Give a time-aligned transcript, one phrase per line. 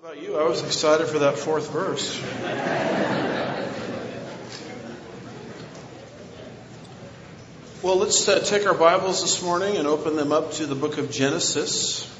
[0.00, 2.18] about you, I was excited for that fourth verse.
[7.82, 10.96] well, let's uh, take our Bibles this morning and open them up to the book
[10.96, 12.10] of Genesis,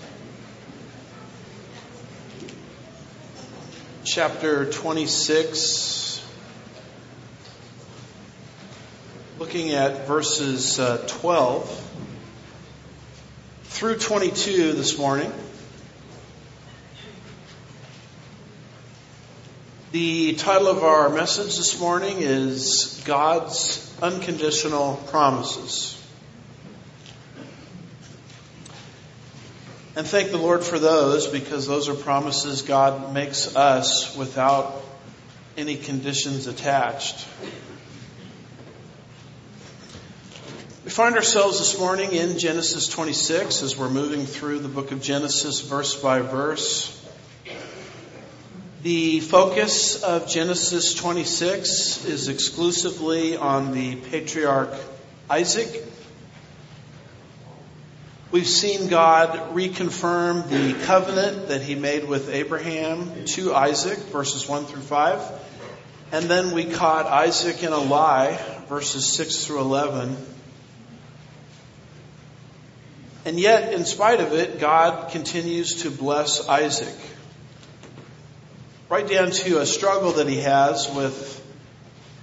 [4.04, 6.22] chapter 26,
[9.38, 11.90] looking at verses uh, 12
[13.64, 15.32] through 22 this morning.
[19.92, 26.02] The title of our message this morning is God's Unconditional Promises.
[29.94, 34.82] And thank the Lord for those because those are promises God makes us without
[35.58, 37.28] any conditions attached.
[40.86, 45.02] We find ourselves this morning in Genesis 26 as we're moving through the book of
[45.02, 46.98] Genesis verse by verse.
[48.82, 54.74] The focus of Genesis 26 is exclusively on the patriarch
[55.30, 55.84] Isaac.
[58.32, 64.64] We've seen God reconfirm the covenant that he made with Abraham to Isaac, verses 1
[64.64, 65.30] through 5.
[66.10, 68.36] And then we caught Isaac in a lie,
[68.68, 70.16] verses 6 through 11.
[73.26, 76.96] And yet, in spite of it, God continues to bless Isaac
[78.92, 81.42] right down to a struggle that he has with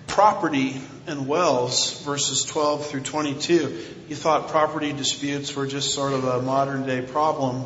[0.05, 3.83] property and wells, verses 12 through 22.
[4.07, 7.65] You thought property disputes were just sort of a modern day problem.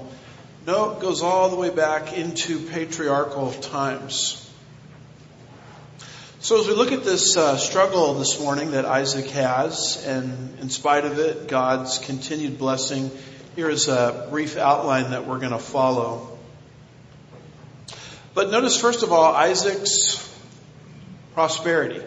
[0.65, 4.49] No, it goes all the way back into patriarchal times.
[6.39, 10.69] So as we look at this uh, struggle this morning that Isaac has, and in
[10.69, 13.11] spite of it, God's continued blessing,
[13.57, 16.32] here is a brief outline that we're going to follow.
[18.33, 20.19] But notice first of all Isaac's
[21.33, 22.01] prosperity.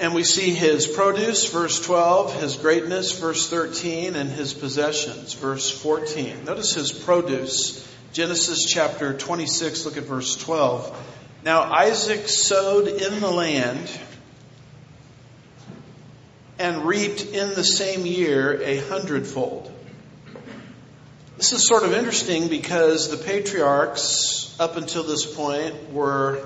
[0.00, 5.70] And we see his produce, verse 12, his greatness, verse 13, and his possessions, verse
[5.70, 6.44] 14.
[6.44, 7.84] Notice his produce.
[8.12, 10.96] Genesis chapter 26, look at verse 12.
[11.44, 13.90] Now Isaac sowed in the land
[16.58, 19.72] and reaped in the same year a hundredfold.
[21.38, 26.44] This is sort of interesting because the patriarchs up until this point were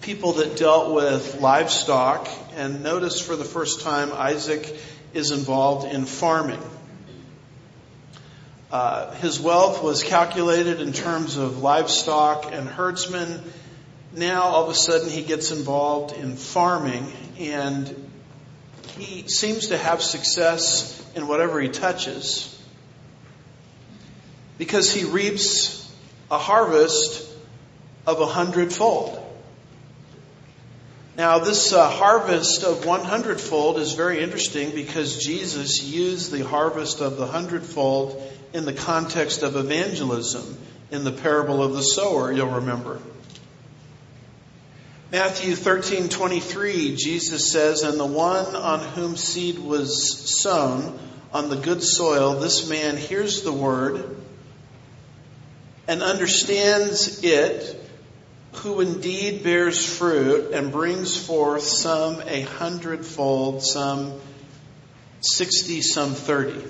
[0.00, 4.76] people that dealt with livestock and notice for the first time Isaac
[5.14, 6.60] is involved in farming.
[8.72, 13.40] Uh, his wealth was calculated in terms of livestock and herdsmen.
[14.12, 18.10] Now all of a sudden he gets involved in farming and
[18.98, 22.56] he seems to have success in whatever he touches
[24.60, 25.90] because he reaps
[26.30, 27.26] a harvest
[28.06, 29.18] of a hundredfold.
[31.16, 37.00] Now, this uh, harvest of one hundredfold is very interesting because Jesus used the harvest
[37.00, 38.22] of the hundredfold
[38.52, 40.58] in the context of evangelism
[40.90, 43.00] in the parable of the sower, you'll remember.
[45.10, 50.98] Matthew 13:23 Jesus says and the one on whom seed was sown
[51.32, 54.16] on the good soil this man hears the word
[55.88, 57.76] and understands it,
[58.52, 64.20] who indeed bears fruit and brings forth some a hundredfold, some
[65.20, 66.60] sixty, some thirty.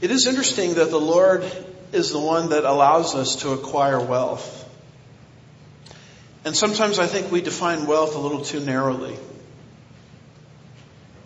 [0.00, 1.44] It is interesting that the Lord
[1.92, 4.58] is the one that allows us to acquire wealth.
[6.44, 9.16] And sometimes I think we define wealth a little too narrowly.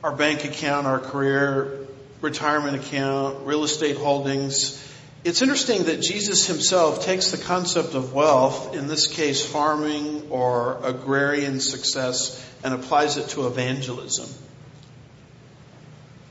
[0.04, 1.86] Our bank account, our career,
[2.20, 4.82] retirement account, real estate holdings,
[5.26, 10.78] it's interesting that Jesus himself takes the concept of wealth, in this case farming or
[10.84, 14.28] agrarian success, and applies it to evangelism.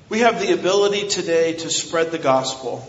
[0.08, 2.88] We have the ability today to spread the gospel.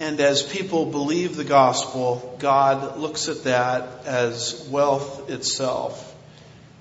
[0.00, 6.14] And as people believe the gospel, God looks at that as wealth itself.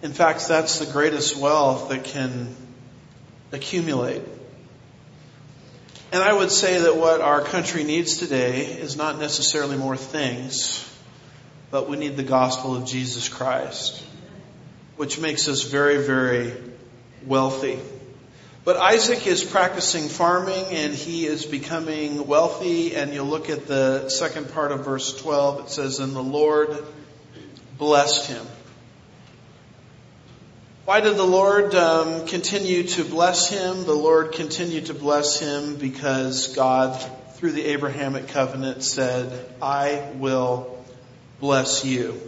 [0.01, 2.56] In fact, that's the greatest wealth that can
[3.51, 4.21] accumulate.
[6.15, 10.89] And I would say that what our country needs today is not necessarily more things,
[11.71, 14.01] but we need the gospel of Jesus Christ,
[14.95, 16.53] which makes us very, very
[17.25, 17.81] wealthy.
[18.63, 22.95] But Isaac is practicing farming and he is becoming wealthy.
[22.95, 25.65] And you'll look at the second part of verse 12.
[25.65, 26.81] It says, And the Lord
[27.77, 28.45] blessed him.
[30.85, 33.85] Why did the Lord um, continue to bless him?
[33.85, 37.01] The Lord continued to bless him because God
[37.33, 40.85] through the Abrahamic covenant said, I will
[41.39, 42.21] bless you.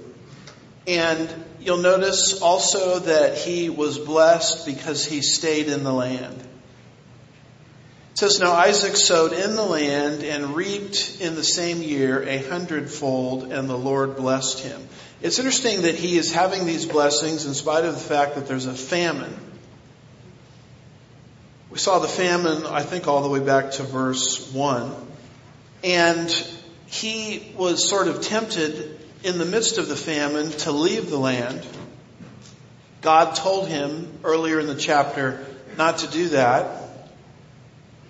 [0.87, 6.39] And you'll notice also that he was blessed because he stayed in the land.
[6.39, 12.39] It says, Now Isaac sowed in the land and reaped in the same year a
[12.39, 14.87] hundredfold, and the Lord blessed him.
[15.21, 18.67] It's interesting that he is having these blessings in spite of the fact that there's
[18.67, 19.35] a famine.
[21.71, 24.93] We saw the famine, I think, all the way back to verse 1.
[25.83, 26.29] And
[26.85, 31.65] he was sort of tempted in the midst of the famine to leave the land.
[33.01, 35.45] God told him earlier in the chapter
[35.77, 36.83] not to do that.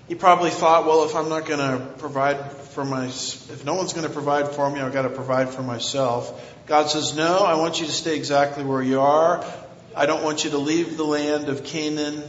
[0.07, 2.37] He probably thought, well, if I'm not going to provide
[2.77, 5.63] for my, if no one's going to provide for me, I've got to provide for
[5.63, 6.55] myself.
[6.67, 9.43] God says, no, I want you to stay exactly where you are.
[9.95, 12.21] I don't want you to leave the land of Canaan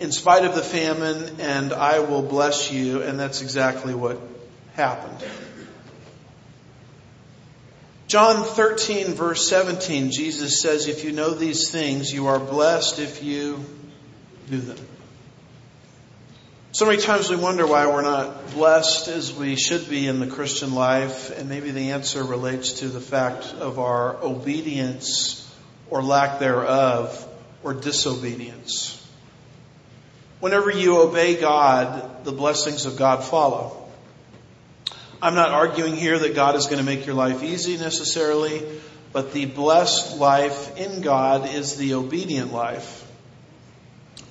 [0.00, 3.02] in spite of the famine and I will bless you.
[3.02, 4.18] And that's exactly what
[4.72, 5.22] happened.
[8.06, 13.22] John 13 verse 17, Jesus says, if you know these things, you are blessed if
[13.22, 13.62] you
[14.48, 14.78] do them.
[16.74, 20.26] So many times we wonder why we're not blessed as we should be in the
[20.26, 25.48] Christian life, and maybe the answer relates to the fact of our obedience
[25.88, 27.28] or lack thereof
[27.62, 29.00] or disobedience.
[30.40, 33.88] Whenever you obey God, the blessings of God follow.
[35.22, 38.64] I'm not arguing here that God is going to make your life easy necessarily,
[39.12, 43.03] but the blessed life in God is the obedient life.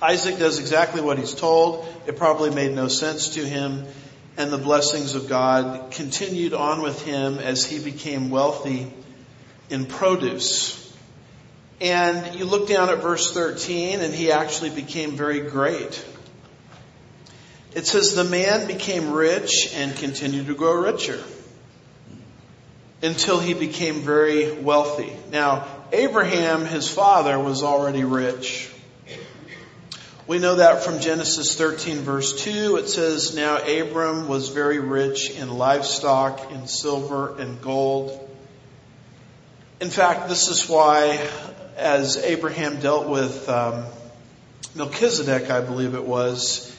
[0.02, 1.86] Isaac does exactly what he's told.
[2.06, 3.84] It probably made no sense to him.
[4.36, 8.92] And the blessings of God continued on with him as he became wealthy
[9.70, 10.80] in produce.
[11.80, 16.04] And you look down at verse 13 and he actually became very great.
[17.74, 21.22] It says the man became rich and continued to grow richer
[23.02, 25.12] until he became very wealthy.
[25.30, 28.70] Now, Abraham, his father, was already rich.
[30.26, 32.76] We know that from Genesis 13 verse 2.
[32.76, 38.26] It says, Now Abram was very rich in livestock, in silver and gold.
[39.82, 41.28] In fact, this is why,
[41.76, 43.84] as Abraham dealt with um,
[44.74, 46.74] Melchizedek, I believe it was,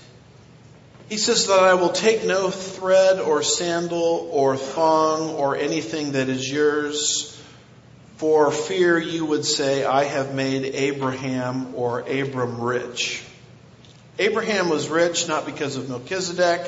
[1.07, 6.29] he says that I will take no thread or sandal or thong or anything that
[6.29, 7.39] is yours
[8.17, 13.23] for fear you would say, I have made Abraham or Abram rich.
[14.17, 16.65] Abraham was rich not because of Melchizedek.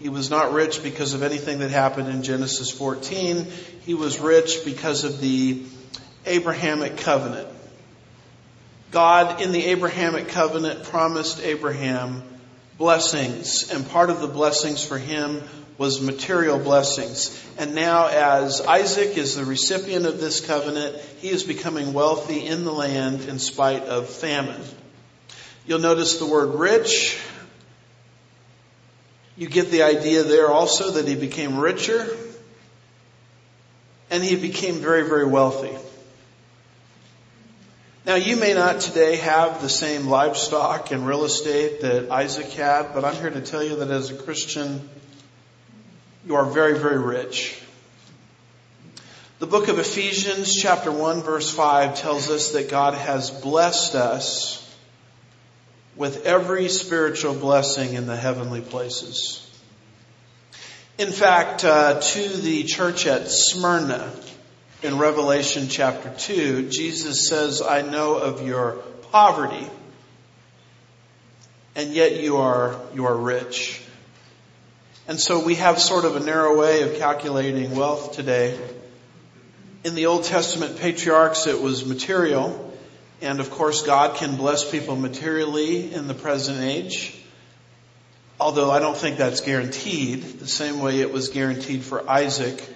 [0.00, 3.46] He was not rich because of anything that happened in Genesis 14.
[3.84, 5.62] He was rich because of the
[6.26, 7.48] Abrahamic covenant.
[8.90, 12.22] God in the Abrahamic covenant promised Abraham
[12.76, 15.42] blessings, and part of the blessings for him
[15.78, 17.38] was material blessings.
[17.56, 22.64] And now as Isaac is the recipient of this covenant, he is becoming wealthy in
[22.64, 24.60] the land in spite of famine.
[25.66, 27.20] You'll notice the word rich.
[29.36, 32.06] You get the idea there also that he became richer
[34.10, 35.76] and he became very, very wealthy.
[38.04, 42.92] Now you may not today have the same livestock and real estate that Isaac had,
[42.92, 44.88] but I'm here to tell you that as a Christian,
[46.26, 47.60] you are very, very rich.
[49.38, 54.59] The book of Ephesians chapter 1 verse 5 tells us that God has blessed us
[55.96, 59.46] with every spiritual blessing in the heavenly places.
[60.98, 64.12] In fact, uh, to the church at Smyrna,
[64.82, 68.76] in Revelation chapter 2, Jesus says, I know of your
[69.10, 69.66] poverty,
[71.74, 73.82] and yet you are, you are rich.
[75.06, 78.58] And so we have sort of a narrow way of calculating wealth today.
[79.84, 82.69] In the Old Testament patriarchs, it was material.
[83.22, 87.14] And of course, God can bless people materially in the present age.
[88.38, 92.66] Although I don't think that's guaranteed, the same way it was guaranteed for Isaac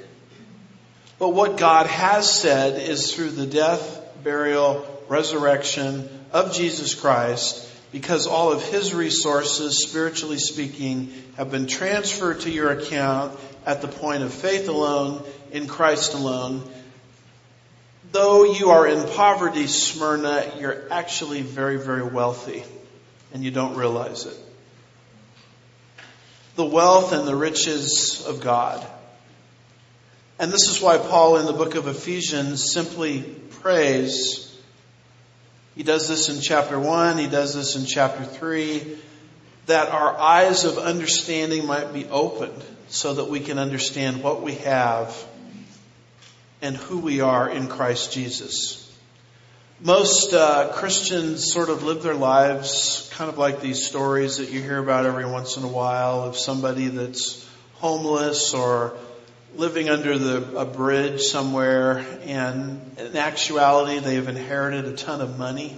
[1.19, 8.27] but what God has said is through the death, burial, resurrection of Jesus Christ, because
[8.27, 14.25] all of his resources, spiritually speaking, have been transferred to your account at the point
[14.25, 15.23] of faith alone,
[15.53, 16.69] in Christ alone.
[18.14, 22.62] Though you are in poverty, Smyrna, you're actually very, very wealthy,
[23.33, 24.38] and you don't realize it.
[26.54, 28.87] The wealth and the riches of God.
[30.38, 33.23] And this is why Paul in the book of Ephesians simply
[33.61, 34.56] prays.
[35.75, 38.97] He does this in chapter 1, he does this in chapter 3.
[39.66, 44.54] that our eyes of understanding might be opened so that we can understand what we
[44.54, 45.26] have
[46.64, 48.90] and who we are in Christ Jesus.
[49.80, 54.62] Most uh, Christians sort of live their lives kind of like these stories that you
[54.62, 58.97] hear about every once in a while of somebody that's homeless or
[59.56, 65.76] living under the, a bridge somewhere and in actuality they've inherited a ton of money.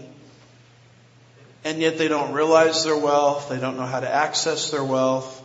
[1.64, 5.35] And yet they don't realize their wealth, they don't know how to access their wealth,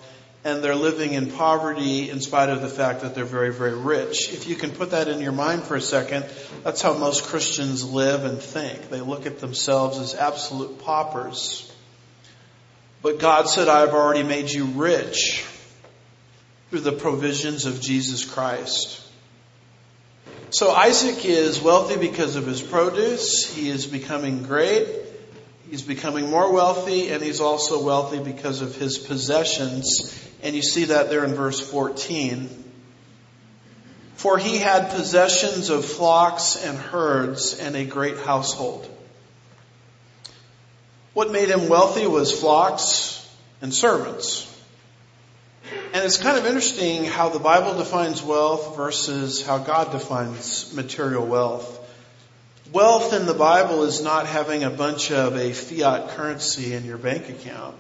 [0.44, 4.34] and they're living in poverty in spite of the fact that they're very, very rich.
[4.34, 6.26] If you can put that in your mind for a second,
[6.64, 8.90] that's how most Christians live and think.
[8.90, 11.72] They look at themselves as absolute paupers.
[13.04, 15.46] But God said, I have already made you rich
[16.70, 19.00] through the provisions of Jesus Christ.
[20.50, 23.54] So Isaac is wealthy because of his produce.
[23.54, 24.88] He is becoming great.
[25.72, 30.14] He's becoming more wealthy and he's also wealthy because of his possessions.
[30.44, 32.50] And you see that there in verse 14.
[34.16, 38.86] For he had possessions of flocks and herds and a great household.
[41.14, 43.26] What made him wealthy was flocks
[43.62, 44.46] and servants.
[45.94, 51.26] And it's kind of interesting how the Bible defines wealth versus how God defines material
[51.26, 51.78] wealth.
[52.72, 56.98] Wealth in the Bible is not having a bunch of a fiat currency in your
[56.98, 57.76] bank account.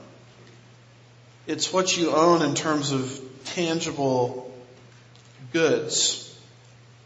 [1.47, 4.53] It's what you own in terms of tangible
[5.53, 6.37] goods.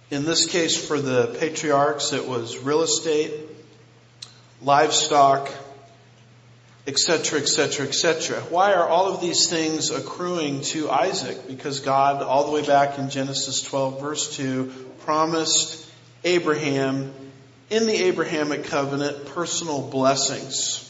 [0.09, 3.31] In this case, for the patriarchs, it was real estate,
[4.63, 5.51] livestock,
[6.87, 8.39] etc., etc., etc.
[8.49, 11.47] Why are all of these things accruing to Isaac?
[11.47, 15.87] Because God, all the way back in Genesis 12 verse 2, promised
[16.23, 17.13] Abraham
[17.69, 20.81] in the Abrahamic covenant personal blessings.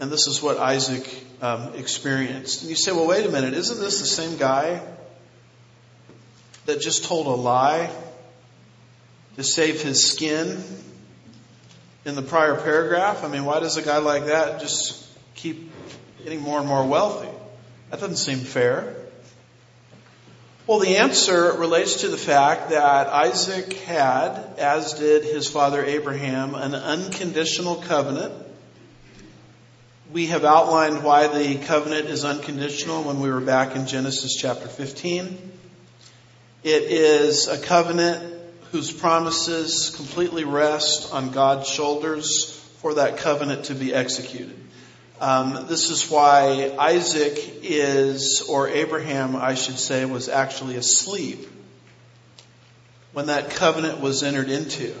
[0.00, 1.08] And this is what Isaac
[1.40, 2.62] um, experienced.
[2.62, 4.82] And you say, well, wait a minute, isn't this the same guy
[6.66, 7.90] that just told a lie
[9.36, 10.62] to save his skin
[12.04, 13.24] in the prior paragraph?
[13.24, 15.70] I mean, why does a guy like that just keep
[16.22, 17.30] getting more and more wealthy?
[17.90, 18.96] That doesn't seem fair.
[20.66, 26.54] Well, the answer relates to the fact that Isaac had, as did his father Abraham,
[26.54, 28.32] an unconditional covenant.
[30.10, 34.66] We have outlined why the covenant is unconditional when we were back in Genesis chapter
[34.66, 35.36] 15.
[36.62, 38.34] It is a covenant
[38.72, 44.63] whose promises completely rest on God's shoulders for that covenant to be executed.
[45.24, 51.48] Um, this is why Isaac is, or Abraham, I should say, was actually asleep
[53.14, 54.94] when that covenant was entered into.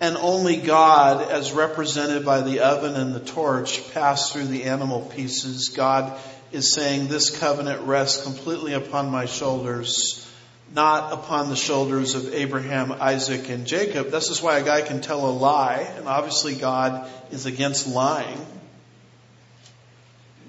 [0.00, 5.02] And only God, as represented by the oven and the torch, passed through the animal
[5.02, 5.68] pieces.
[5.68, 6.18] God
[6.50, 10.28] is saying, this covenant rests completely upon my shoulders,
[10.74, 14.10] not upon the shoulders of Abraham, Isaac, and Jacob.
[14.10, 18.44] This is why a guy can tell a lie, and obviously God is against lying.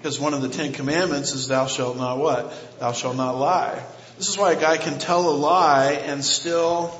[0.02, 2.80] Because one of the Ten Commandments is thou shalt not what?
[2.80, 3.80] Thou shalt not lie.
[4.18, 6.92] This is why a guy can tell a lie and still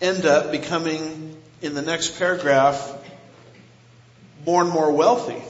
[0.00, 2.92] end up becoming, in the next paragraph,
[4.44, 5.40] more and more wealthy.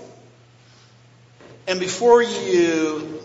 [1.66, 3.22] And before you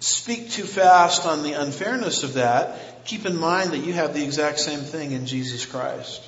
[0.00, 4.24] speak too fast on the unfairness of that, keep in mind that you have the
[4.24, 6.26] exact same thing in Jesus Christ.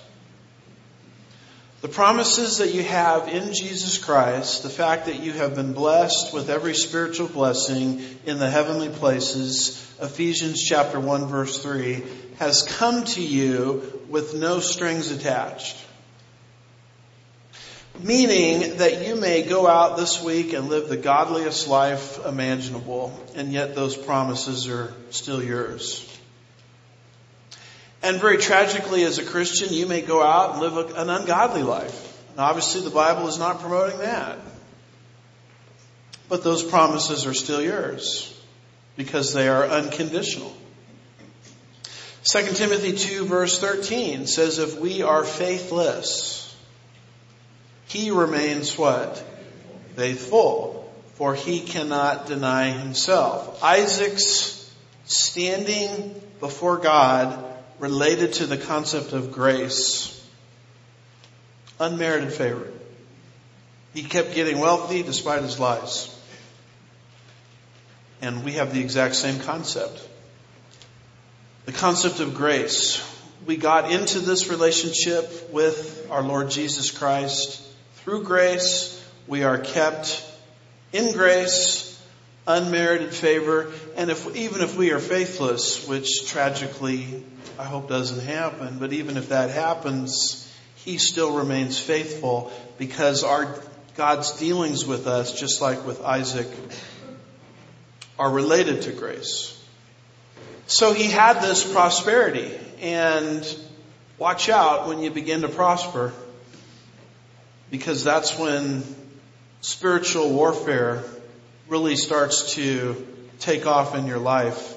[1.82, 6.32] The promises that you have in Jesus Christ, the fact that you have been blessed
[6.32, 12.02] with every spiritual blessing in the heavenly places, Ephesians chapter 1 verse 3,
[12.38, 15.76] has come to you with no strings attached.
[18.02, 23.52] Meaning that you may go out this week and live the godliest life imaginable, and
[23.52, 26.15] yet those promises are still yours.
[28.02, 32.22] And very tragically, as a Christian, you may go out and live an ungodly life.
[32.30, 34.38] And obviously, the Bible is not promoting that.
[36.28, 38.32] But those promises are still yours
[38.96, 40.54] because they are unconditional.
[42.24, 46.54] 2 Timothy 2 verse 13 says, if we are faithless,
[47.86, 49.16] he remains what?
[49.94, 53.62] Faithful, for he cannot deny himself.
[53.62, 54.68] Isaac's
[55.04, 57.44] standing before God
[57.78, 60.12] related to the concept of grace.
[61.78, 62.68] Unmerited favor.
[63.94, 66.12] He kept getting wealthy despite his lies.
[68.22, 70.06] And we have the exact same concept.
[71.66, 73.02] The concept of grace.
[73.46, 77.62] We got into this relationship with our Lord Jesus Christ.
[77.96, 78.92] Through grace,
[79.26, 80.24] we are kept
[80.92, 82.00] In grace,
[82.46, 87.24] unmerited favor, and if, even if we are faithless, which tragically
[87.58, 93.58] I hope doesn't happen, but even if that happens, He still remains faithful because our
[93.96, 96.48] God's dealings with us, just like with Isaac,
[98.18, 99.52] are related to grace.
[100.66, 103.58] So he had this prosperity and
[104.18, 106.12] watch out when you begin to prosper
[107.70, 108.82] because that's when
[109.60, 111.04] spiritual warfare
[111.68, 113.06] really starts to
[113.38, 114.74] take off in your life.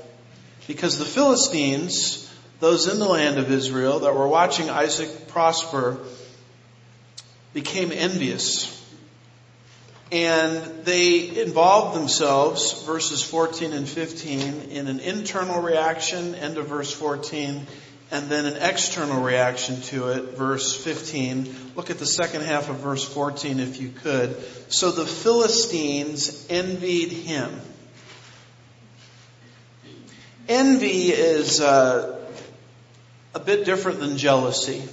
[0.68, 2.29] Because the Philistines,
[2.60, 6.00] those in the land of Israel that were watching Isaac prosper,
[7.54, 8.76] became envious.
[10.12, 16.92] And they involved themselves, verses 14 and 15, in an internal reaction, end of verse
[16.92, 17.68] 14,
[18.12, 21.74] and then an external reaction to it, verse 15.
[21.76, 24.36] Look at the second half of verse 14 if you could.
[24.70, 27.62] So the Philistines envied him.
[30.48, 32.19] Envy is uh,
[33.34, 34.84] a bit different than jealousy.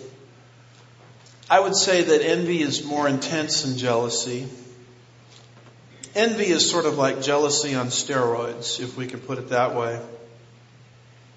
[1.48, 4.48] I would say that envy is more intense than jealousy.
[6.14, 10.00] Envy is sort of like jealousy on steroids, if we can put it that way.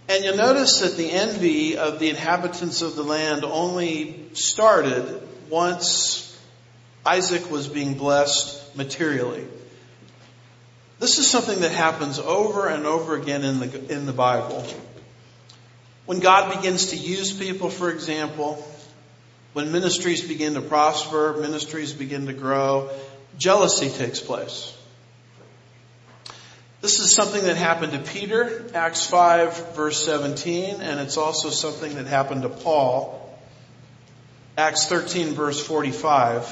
[0.08, 6.26] And you'll notice that the envy of the inhabitants of the land only started once
[7.06, 9.46] Isaac was being blessed materially.
[10.98, 14.66] This is something that happens over and over again in the, in the Bible.
[16.10, 18.68] When God begins to use people, for example,
[19.54, 22.90] when ministries begin to prosper, ministries begin to grow,
[23.38, 24.76] jealousy takes place.
[26.82, 31.94] This is something that happened to Peter, Acts 5 verse 17, and it's also something
[31.94, 33.40] that happened to Paul,
[34.58, 36.52] Acts 13 verse 45.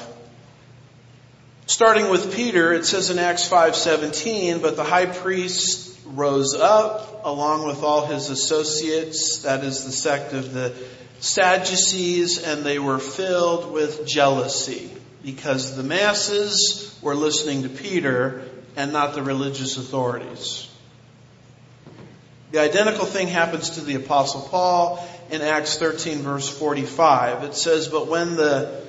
[1.65, 7.67] Starting with Peter, it says in Acts 5:17, but the high priest rose up along
[7.67, 10.73] with all his associates, that is the sect of the
[11.19, 14.91] Sadducees, and they were filled with jealousy
[15.23, 18.43] because the masses were listening to Peter
[18.75, 20.69] and not the religious authorities.
[22.51, 27.43] The identical thing happens to the apostle Paul in Acts 13 verse 45.
[27.43, 28.83] It says, but when the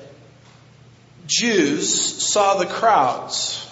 [1.27, 3.68] Jews saw the crowds,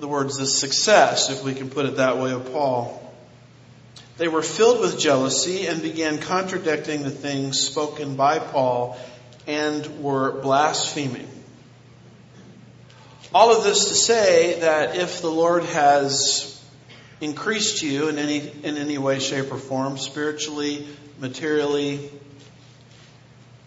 [0.00, 3.00] the words, the success, if we can put it that way, of Paul,
[4.16, 8.96] they were filled with jealousy and began contradicting the things spoken by Paul
[9.46, 11.28] and were blaspheming.
[13.34, 16.50] All of this to say that if the Lord has
[17.20, 20.86] increased you in any, in any way, shape, or form, spiritually,
[21.18, 22.10] materially,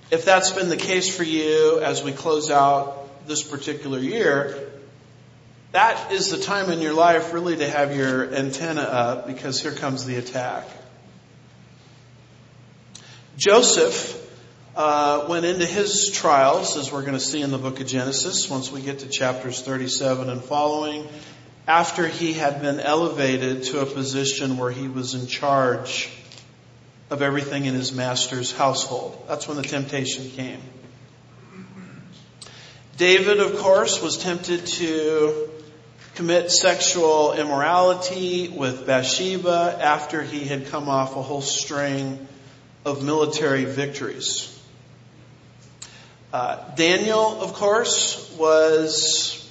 [0.10, 4.72] if that's been the case for you as we close out this particular year,
[5.72, 9.74] that is the time in your life really to have your antenna up because here
[9.74, 10.66] comes the attack.
[13.38, 14.24] Joseph
[14.76, 18.50] uh, went into his trials, as we're going to see in the book of Genesis,
[18.50, 21.08] once we get to chapters 37 and following,
[21.68, 26.10] after he had been elevated to a position where he was in charge
[27.10, 29.24] of everything in his master's household.
[29.28, 30.62] That's when the temptation came.
[32.98, 35.47] David, of course, was tempted to
[36.18, 42.28] commit sexual immorality with Bathsheba after he had come off a whole string
[42.84, 44.52] of military victories.
[46.34, 49.48] Uh, Daniel, of course, was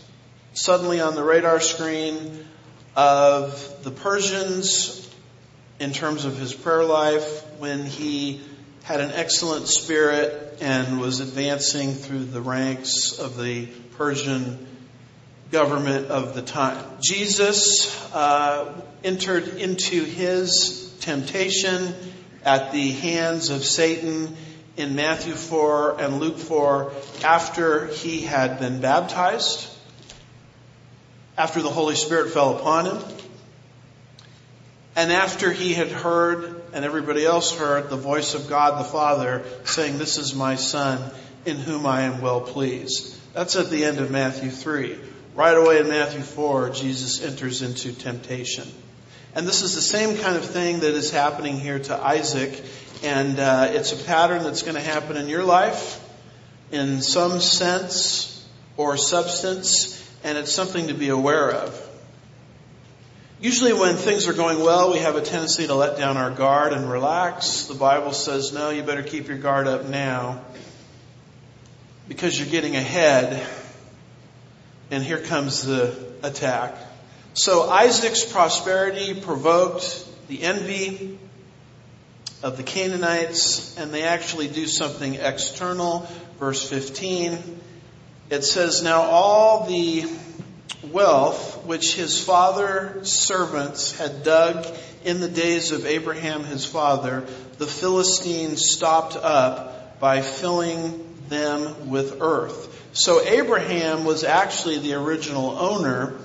[0.55, 2.44] suddenly on the radar screen
[2.96, 5.09] of the Persians
[5.79, 8.40] in terms of his prayer life when he
[8.83, 14.66] had an excellent spirit and was advancing through the ranks of the Persian
[15.51, 16.85] government of the time.
[17.01, 21.95] Jesus uh, entered into his temptation
[22.45, 24.37] at the hands of Satan
[24.77, 26.93] in Matthew 4 and Luke 4
[27.25, 29.69] after he had been baptized,
[31.39, 33.03] after the Holy Spirit fell upon him,
[34.95, 39.45] and after he had heard and everybody else heard the voice of God the Father
[39.65, 41.11] saying, This is my Son
[41.45, 43.15] in whom I am well pleased.
[43.35, 44.99] That's at the end of Matthew 3.
[45.37, 48.66] Right away in Matthew 4, Jesus enters into temptation.
[49.35, 52.64] And this is the same kind of thing that is happening here to Isaac
[53.03, 56.03] and uh, it's a pattern that's going to happen in your life
[56.72, 61.83] in some sense or substance, and it's something to be aware of.
[63.38, 66.72] Usually when things are going well, we have a tendency to let down our guard
[66.72, 67.66] and relax.
[67.66, 70.40] The Bible says, no, you better keep your guard up now
[72.09, 73.46] because you're getting ahead
[74.90, 76.75] and here comes the attack.
[77.35, 81.18] So Isaac's prosperity provoked the envy
[82.42, 86.09] of the Canaanites, and they actually do something external.
[86.38, 87.61] Verse 15,
[88.31, 90.05] it says, Now all the
[90.92, 94.66] wealth which his father's servants had dug
[95.05, 97.25] in the days of Abraham his father,
[97.59, 102.76] the Philistines stopped up by filling them with earth.
[102.97, 106.17] So Abraham was actually the original owner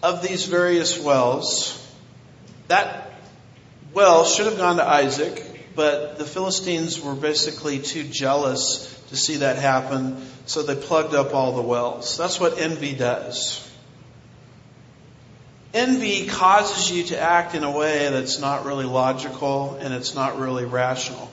[0.00, 1.84] of these various wells.
[2.68, 3.12] That
[3.92, 9.38] well should have gone to Isaac, but the Philistines were basically too jealous to see
[9.38, 12.16] that happen, so they plugged up all the wells.
[12.16, 13.68] That's what envy does.
[15.74, 20.38] Envy causes you to act in a way that's not really logical and it's not
[20.38, 21.28] really rational.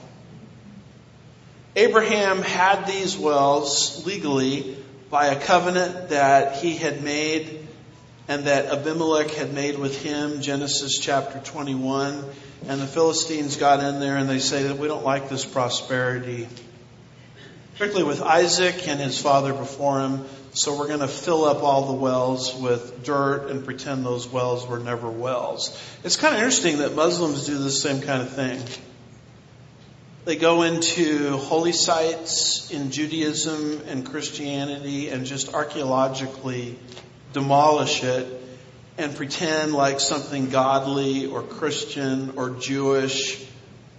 [1.75, 4.77] Abraham had these wells legally
[5.09, 7.67] by a covenant that he had made
[8.27, 12.23] and that Abimelech had made with him, Genesis chapter 21.
[12.67, 16.47] And the Philistines got in there and they say that we don't like this prosperity,
[17.73, 20.25] particularly with Isaac and his father before him.
[20.53, 24.67] So we're going to fill up all the wells with dirt and pretend those wells
[24.67, 25.75] were never wells.
[26.03, 28.62] It's kind of interesting that Muslims do the same kind of thing.
[30.25, 36.79] They go into holy sites in Judaism and Christianity and just archaeologically
[37.33, 38.41] demolish it
[38.97, 43.45] and pretend like something godly or Christian or Jewish,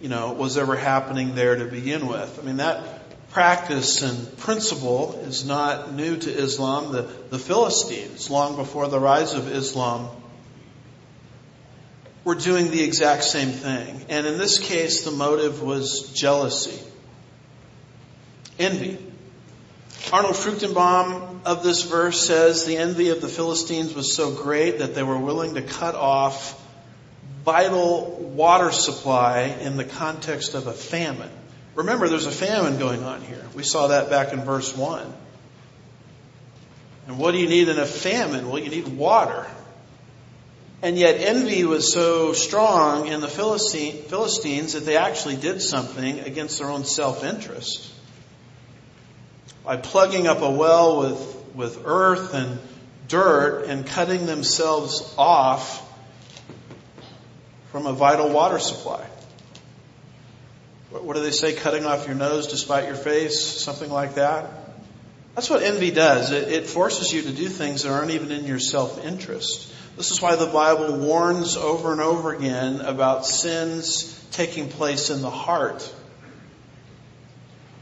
[0.01, 2.39] you know, was ever happening there to begin with.
[2.39, 6.91] I mean, that practice and principle is not new to Islam.
[6.93, 10.09] The, the Philistines, long before the rise of Islam,
[12.25, 14.07] were doing the exact same thing.
[14.09, 16.83] And in this case, the motive was jealousy,
[18.59, 18.99] envy.
[20.13, 24.95] Arnold Fruchtenbaum of this verse says the envy of the Philistines was so great that
[24.95, 26.61] they were willing to cut off
[27.45, 31.31] vital water supply in the context of a famine.
[31.75, 33.45] Remember, there's a famine going on here.
[33.55, 35.13] We saw that back in verse 1.
[37.07, 38.49] And what do you need in a famine?
[38.49, 39.47] Well, you need water.
[40.85, 46.59] And yet envy was so strong in the Philistines that they actually did something against
[46.59, 47.91] their own self-interest.
[49.65, 52.59] By plugging up a well with, with earth and
[53.09, 55.81] dirt and cutting themselves off
[57.73, 59.07] from a vital water supply.
[60.91, 61.55] What do they say?
[61.55, 63.41] Cutting off your nose to spite your face?
[63.41, 64.51] Something like that?
[65.35, 66.31] That's what envy does.
[66.31, 69.71] It, it forces you to do things that aren't even in your self-interest.
[69.97, 75.23] This is why the Bible warns over and over again about sins taking place in
[75.23, 75.89] the heart.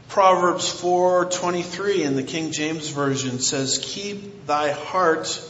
[0.09, 5.41] Proverbs 4:23 in the King James version says, "Keep thy heart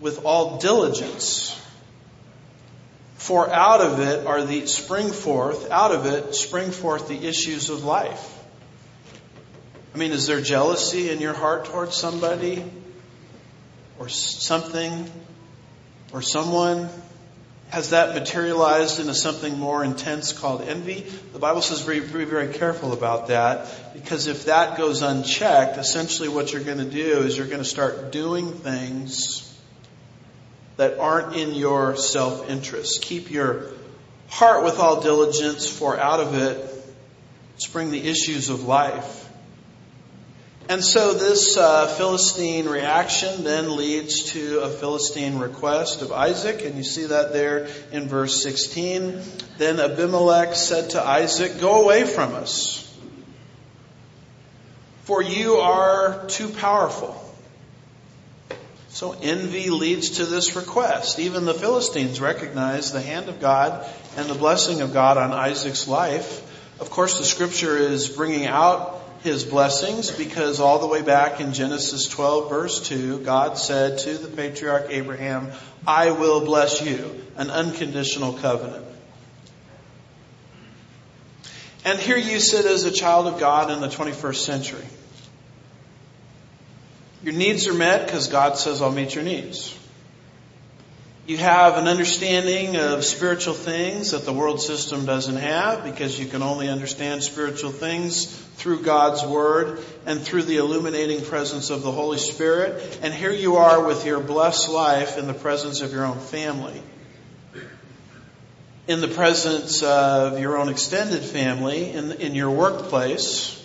[0.00, 1.54] with all diligence,
[3.18, 7.68] for out of it are the spring forth, out of it spring forth the issues
[7.68, 8.30] of life.
[9.94, 12.64] I mean, is there jealousy in your heart towards somebody
[13.98, 15.10] or something
[16.12, 16.88] or someone?
[17.70, 21.00] Has that materialized into something more intense called envy?
[21.32, 26.28] The Bible says be very, very careful about that because if that goes unchecked, essentially
[26.28, 29.50] what you're going to do is you're going to start doing things
[30.76, 33.02] that aren't in your self-interest.
[33.02, 33.70] Keep your
[34.28, 36.70] heart with all diligence, for out of it
[37.56, 39.23] spring the issues of life.
[40.66, 46.76] And so this uh, Philistine reaction then leads to a Philistine request of Isaac, and
[46.76, 49.20] you see that there in verse 16.
[49.58, 52.80] Then Abimelech said to Isaac, Go away from us,
[55.02, 57.20] for you are too powerful.
[58.88, 61.18] So envy leads to this request.
[61.18, 65.86] Even the Philistines recognize the hand of God and the blessing of God on Isaac's
[65.86, 66.40] life.
[66.80, 71.54] Of course, the scripture is bringing out his blessings because all the way back in
[71.54, 75.50] Genesis 12 verse 2, God said to the patriarch Abraham,
[75.86, 78.84] I will bless you, an unconditional covenant.
[81.86, 84.84] And here you sit as a child of God in the 21st century.
[87.22, 89.74] Your needs are met because God says, I'll meet your needs.
[91.26, 96.26] You have an understanding of spiritual things that the world system doesn't have because you
[96.26, 101.90] can only understand spiritual things through God's Word and through the illuminating presence of the
[101.90, 102.98] Holy Spirit.
[103.00, 106.82] And here you are with your blessed life in the presence of your own family.
[108.86, 113.64] In the presence of your own extended family, in, in your workplace,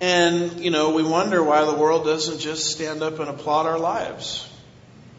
[0.00, 3.78] And, you know, we wonder why the world doesn't just stand up and applaud our
[3.78, 4.47] lives.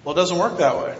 [0.03, 0.97] Well, it doesn't work that way.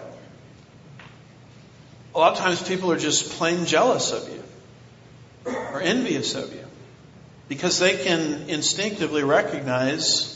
[2.16, 4.44] A lot of times people are just plain jealous of you
[5.46, 6.66] or envious of you
[7.48, 10.36] because they can instinctively recognize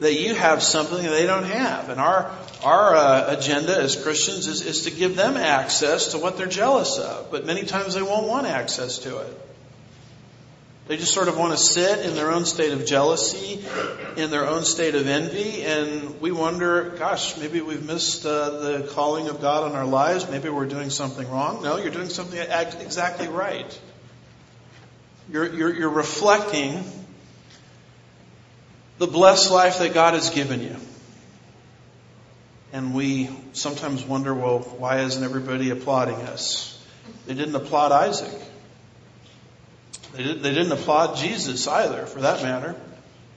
[0.00, 1.90] that you have something they don't have.
[1.90, 6.38] And our, our uh, agenda as Christians is, is to give them access to what
[6.38, 7.30] they're jealous of.
[7.30, 9.49] But many times they won't want access to it.
[10.90, 13.64] They just sort of want to sit in their own state of jealousy,
[14.16, 18.88] in their own state of envy, and we wonder, gosh, maybe we've missed uh, the
[18.90, 20.28] calling of God on our lives.
[20.28, 21.62] Maybe we're doing something wrong.
[21.62, 23.80] No, you're doing something exactly right.
[25.30, 26.82] You're, you're, you're reflecting
[28.98, 30.74] the blessed life that God has given you.
[32.72, 36.84] And we sometimes wonder, well, why isn't everybody applauding us?
[37.28, 38.49] They didn't applaud Isaac.
[40.12, 42.74] They, did, they didn't applaud Jesus either, for that matter.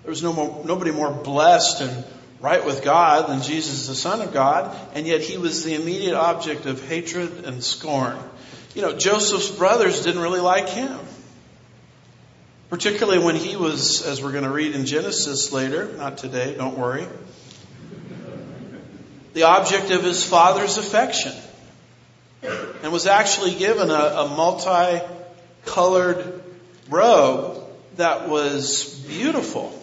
[0.04, 2.06] There was no more, nobody more blessed and
[2.42, 6.16] right with God than Jesus, the Son of God, and yet he was the immediate
[6.16, 8.18] object of hatred and scorn.
[8.76, 11.00] You know, Joseph's brothers didn't really like him.
[12.70, 16.78] Particularly when he was, as we're going to read in Genesis later, not today, don't
[16.78, 17.08] worry,
[19.34, 21.34] the object of his father's affection.
[22.42, 26.43] And was actually given a, a multi-colored
[26.94, 27.60] robe
[27.96, 29.78] that was beautiful.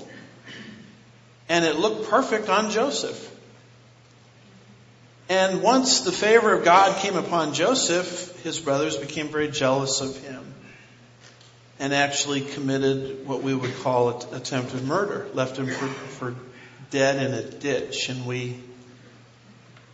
[1.49, 3.27] And it looked perfect on Joseph.
[5.29, 10.17] And once the favor of God came upon Joseph, his brothers became very jealous of
[10.25, 10.55] him
[11.79, 16.35] and actually committed what we would call attempted murder, left him for, for
[16.91, 18.09] dead in a ditch.
[18.09, 18.61] And we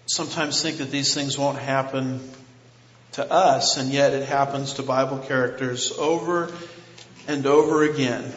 [0.06, 2.20] sometimes think that these things won't happen
[3.12, 6.52] to us, and yet it happens to Bible characters over
[7.26, 8.32] and over again.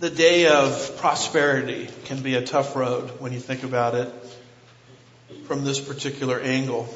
[0.00, 4.12] The day of prosperity can be a tough road when you think about it
[5.46, 6.88] from this particular angle.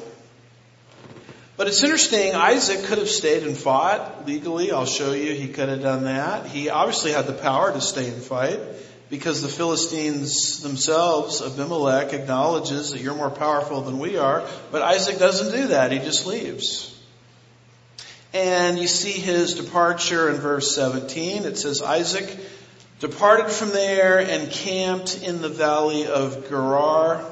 [1.57, 4.71] But it's interesting, Isaac could have stayed and fought legally.
[4.71, 6.45] I'll show you he could have done that.
[6.45, 8.59] He obviously had the power to stay and fight
[9.09, 15.19] because the Philistines themselves, Abimelech acknowledges that you're more powerful than we are, but Isaac
[15.19, 15.91] doesn't do that.
[15.91, 16.95] He just leaves.
[18.33, 21.45] And you see his departure in verse 17.
[21.45, 22.37] It says, Isaac
[22.99, 27.25] departed from there and camped in the valley of Gerar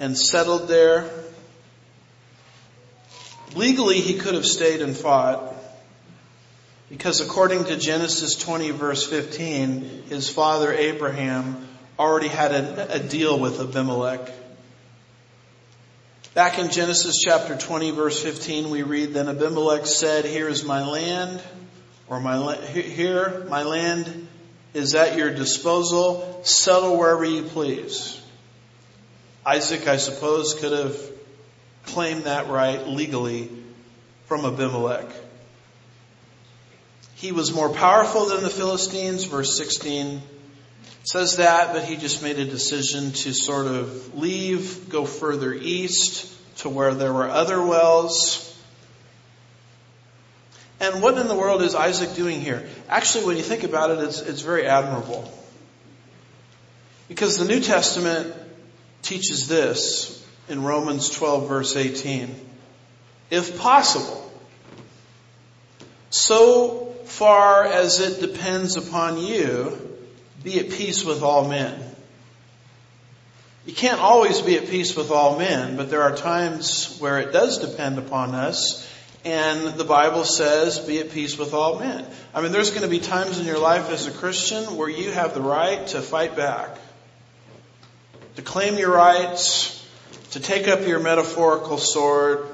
[0.00, 1.08] and settled there.
[3.54, 5.54] Legally, he could have stayed and fought
[6.88, 13.38] because according to Genesis 20 verse 15, his father Abraham already had a, a deal
[13.38, 14.32] with Abimelech.
[16.38, 20.86] Back in Genesis chapter 20 verse 15 we read, then Abimelech said, here is my
[20.86, 21.42] land,
[22.06, 24.28] or my, here, my land
[24.72, 28.22] is at your disposal, settle wherever you please.
[29.44, 30.96] Isaac, I suppose, could have
[31.86, 33.50] claimed that right legally
[34.26, 35.10] from Abimelech.
[37.16, 40.22] He was more powerful than the Philistines, verse 16
[41.08, 46.30] says that, but he just made a decision to sort of leave, go further east
[46.58, 48.44] to where there were other wells.
[50.80, 52.68] And what in the world is Isaac doing here?
[52.90, 55.32] Actually, when you think about it, it's, it's very admirable.
[57.08, 58.34] Because the New Testament
[59.00, 62.34] teaches this in Romans 12 verse 18.
[63.30, 64.30] If possible,
[66.10, 69.87] so far as it depends upon you,
[70.42, 71.78] be at peace with all men.
[73.66, 77.32] You can't always be at peace with all men, but there are times where it
[77.32, 78.88] does depend upon us.
[79.24, 82.06] And the Bible says, be at peace with all men.
[82.34, 85.10] I mean, there's going to be times in your life as a Christian where you
[85.10, 86.78] have the right to fight back,
[88.36, 89.86] to claim your rights,
[90.30, 92.46] to take up your metaphorical sword,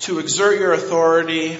[0.00, 1.58] to exert your authority,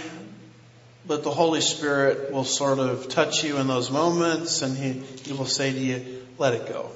[1.09, 4.93] but the Holy Spirit will sort of touch you in those moments and he,
[5.25, 6.91] he will say to you, let it go.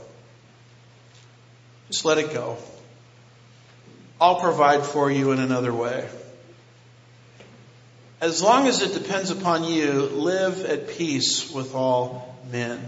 [1.88, 2.58] Just let it go.
[4.20, 6.08] I'll provide for you in another way.
[8.20, 12.80] As long as it depends upon you, live at peace with all men.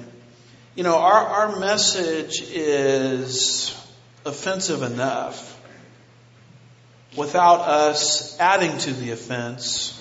[0.77, 3.75] You know, our, our message is
[4.27, 5.59] offensive enough
[7.17, 10.01] without us adding to the offense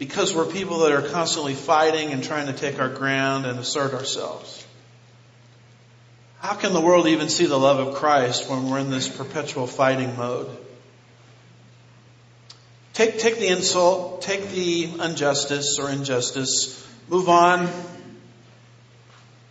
[0.00, 3.92] because we're people that are constantly fighting and trying to take our ground and assert
[3.92, 4.66] ourselves.
[6.38, 9.66] How can the world even see the love of Christ when we're in this perpetual
[9.66, 10.48] fighting mode?
[12.94, 17.68] Take, take the insult, take the injustice or injustice, move on.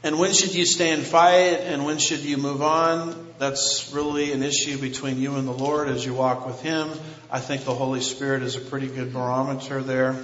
[0.02, 3.34] And when should you stay and fight and when should you move on?
[3.38, 6.90] That's really an issue between you and the Lord as you walk with Him.
[7.30, 10.16] I think the Holy Spirit is a pretty good barometer there.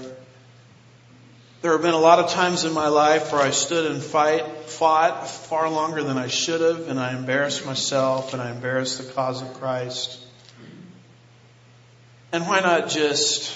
[1.62, 4.46] There have been a lot of times in my life where I stood and fight,
[4.66, 9.12] fought far longer than I should have, and I embarrassed myself and I embarrassed the
[9.14, 10.20] cause of Christ.
[12.32, 13.56] And why not just,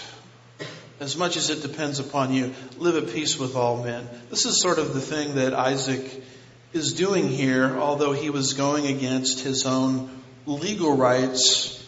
[1.00, 4.08] as much as it depends upon you, live at peace with all men?
[4.30, 6.24] This is sort of the thing that Isaac
[6.72, 10.10] is doing here, although he was going against his own
[10.46, 11.86] legal rights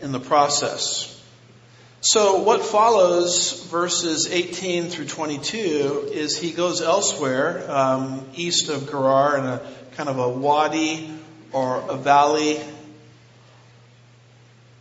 [0.00, 1.11] in the process.
[2.04, 9.38] So what follows verses 18 through 22 is he goes elsewhere, um, east of Gerar
[9.38, 9.60] in a
[9.92, 11.10] kind of a wadi
[11.52, 12.60] or a valley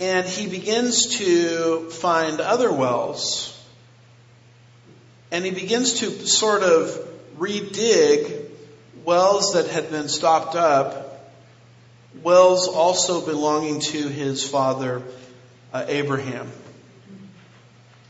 [0.02, 3.56] and he begins to find other wells.
[5.30, 6.90] And he begins to sort of
[7.38, 8.50] redig
[9.06, 11.32] wells that had been stopped up,
[12.24, 15.04] wells also belonging to his father
[15.72, 16.52] uh, Abraham.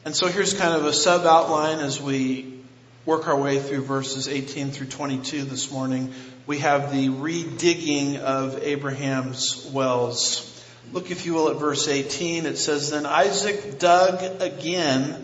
[0.04, 2.60] And so here's kind of a sub outline as we
[3.06, 6.12] work our way through verses 18 through 22 this morning.
[6.48, 10.48] We have the redigging of Abraham's wells.
[10.92, 12.48] Look, if you will, at verse 18.
[12.48, 15.24] It says, Then Isaac dug again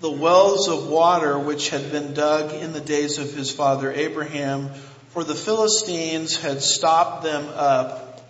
[0.00, 4.70] the wells of water which had been dug in the days of his father Abraham,
[5.08, 8.22] for the Philistines had stopped them up.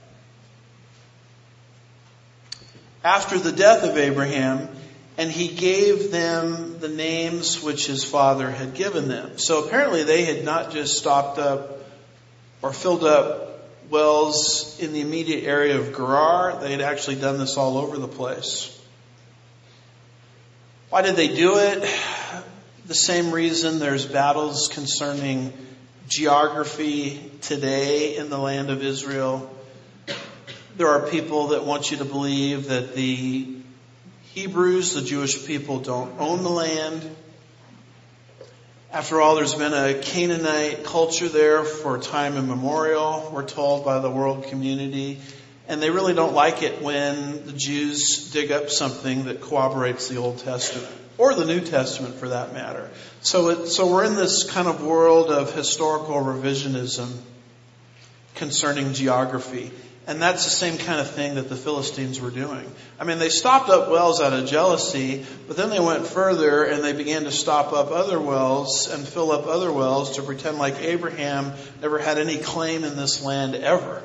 [3.05, 4.71] After the death of Abraham,
[5.19, 9.37] and he gave them the names which his father had given them.
[9.37, 11.81] So apparently they had not just stopped up
[12.63, 16.61] or filled up wells in the immediate area of Gerar.
[16.61, 18.75] They had actually done this all over the place.
[20.89, 21.81] Why did they do it?
[22.87, 25.53] The same reason there's battles concerning
[26.07, 29.53] geography today in the land of Israel.
[30.77, 33.58] There are people that want you to believe that the
[34.39, 37.03] Hebrews, the Jewish people, don't own the land.
[38.93, 44.09] After all, there's been a Canaanite culture there for time immemorial, we're told by the
[44.09, 45.19] world community.
[45.67, 50.19] And they really don't like it when the Jews dig up something that corroborates the
[50.19, 50.87] Old Testament.
[51.19, 52.89] Or the New Testament for that matter.
[53.23, 57.13] So it, so we're in this kind of world of historical revisionism
[58.37, 59.73] concerning geography.
[60.09, 62.65] And that's the same kind of thing that the Philistines were doing.
[62.99, 66.83] I mean, they stopped up wells out of jealousy, but then they went further and
[66.83, 70.81] they began to stop up other wells and fill up other wells to pretend like
[70.81, 74.03] Abraham never had any claim in this land ever.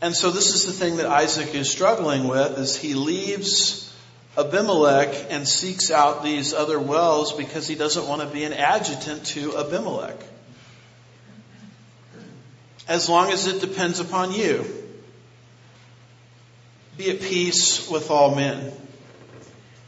[0.00, 3.96] And so this is the thing that Isaac is struggling with is he leaves
[4.36, 9.24] Abimelech and seeks out these other wells because he doesn't want to be an adjutant
[9.26, 10.16] to Abimelech.
[12.88, 14.79] As long as it depends upon you.
[16.96, 18.72] Be at peace with all men.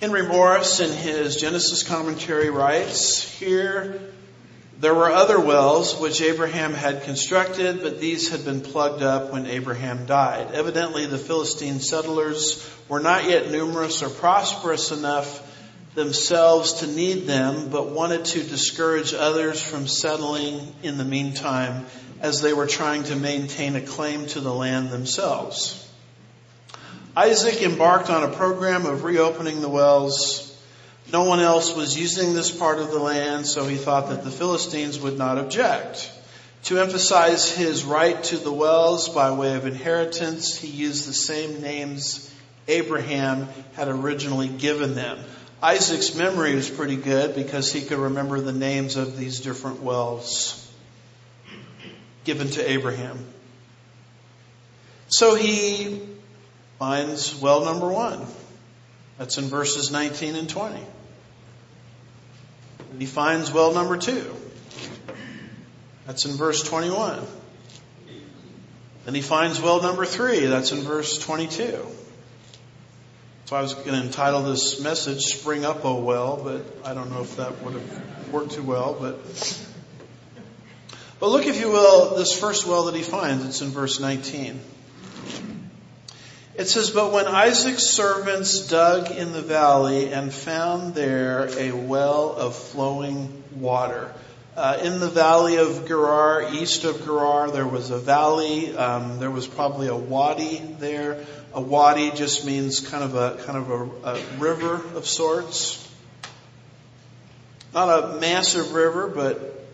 [0.00, 4.00] Henry Morris in his Genesis commentary writes, here
[4.80, 9.46] there were other wells which Abraham had constructed, but these had been plugged up when
[9.46, 10.52] Abraham died.
[10.52, 15.48] Evidently the Philistine settlers were not yet numerous or prosperous enough
[15.94, 21.86] themselves to need them, but wanted to discourage others from settling in the meantime
[22.20, 25.81] as they were trying to maintain a claim to the land themselves.
[27.14, 30.48] Isaac embarked on a program of reopening the wells.
[31.12, 34.30] No one else was using this part of the land, so he thought that the
[34.30, 36.10] Philistines would not object.
[36.64, 41.60] To emphasize his right to the wells by way of inheritance, he used the same
[41.60, 42.32] names
[42.66, 45.18] Abraham had originally given them.
[45.62, 50.58] Isaac's memory was pretty good because he could remember the names of these different wells
[52.24, 53.26] given to Abraham.
[55.08, 56.00] So he
[56.82, 58.20] finds well number one.
[59.16, 60.82] That's in verses 19 and 20.
[62.90, 64.34] And he finds well number two.
[66.08, 67.24] That's in verse 21.
[69.04, 70.46] Then he finds well number three.
[70.46, 71.86] That's in verse 22.
[73.44, 77.12] So I was going to entitle this message Spring Up, Oh Well, but I don't
[77.12, 79.20] know if that would have worked too well, but.
[81.20, 84.58] But look, if you will, this first well that he finds, it's in verse 19.
[86.62, 92.36] It says, But when Isaac's servants dug in the valley and found there a well
[92.36, 94.14] of flowing water.
[94.56, 98.76] Uh, in the valley of Gerar, east of Gerar, there was a valley.
[98.76, 101.24] Um, there was probably a wadi there.
[101.52, 105.84] A wadi just means kind of a kind of a, a river of sorts.
[107.74, 109.66] Not a massive river, but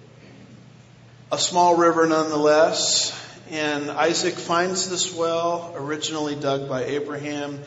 [1.31, 3.13] a small river nonetheless.
[3.51, 7.61] And Isaac finds this well, originally dug by Abraham,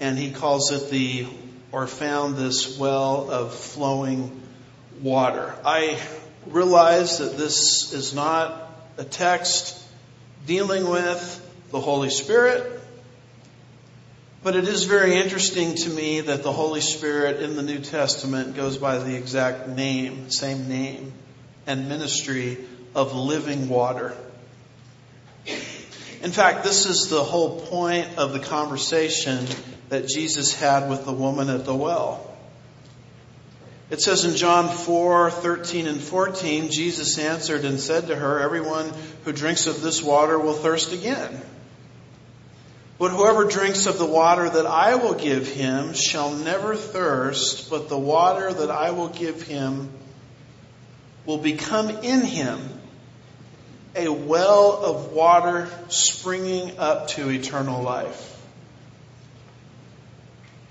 [0.00, 1.26] and he calls it the,
[1.72, 4.40] or found this well of flowing
[5.02, 5.54] water.
[5.64, 6.00] I
[6.46, 9.82] realize that this is not a text
[10.46, 12.80] dealing with the Holy Spirit,
[14.42, 18.56] but it is very interesting to me that the Holy Spirit in the New Testament
[18.56, 21.12] goes by the exact name, same name,
[21.66, 22.56] and ministry
[22.94, 24.16] of living water.
[26.26, 29.46] In fact, this is the whole point of the conversation
[29.90, 32.36] that Jesus had with the woman at the well.
[33.90, 38.90] It says in John 4, 13 and 14, Jesus answered and said to her, Everyone
[39.24, 41.40] who drinks of this water will thirst again.
[42.98, 47.88] But whoever drinks of the water that I will give him shall never thirst, but
[47.88, 49.90] the water that I will give him
[51.24, 52.75] will become in him
[53.96, 58.34] a well of water springing up to eternal life.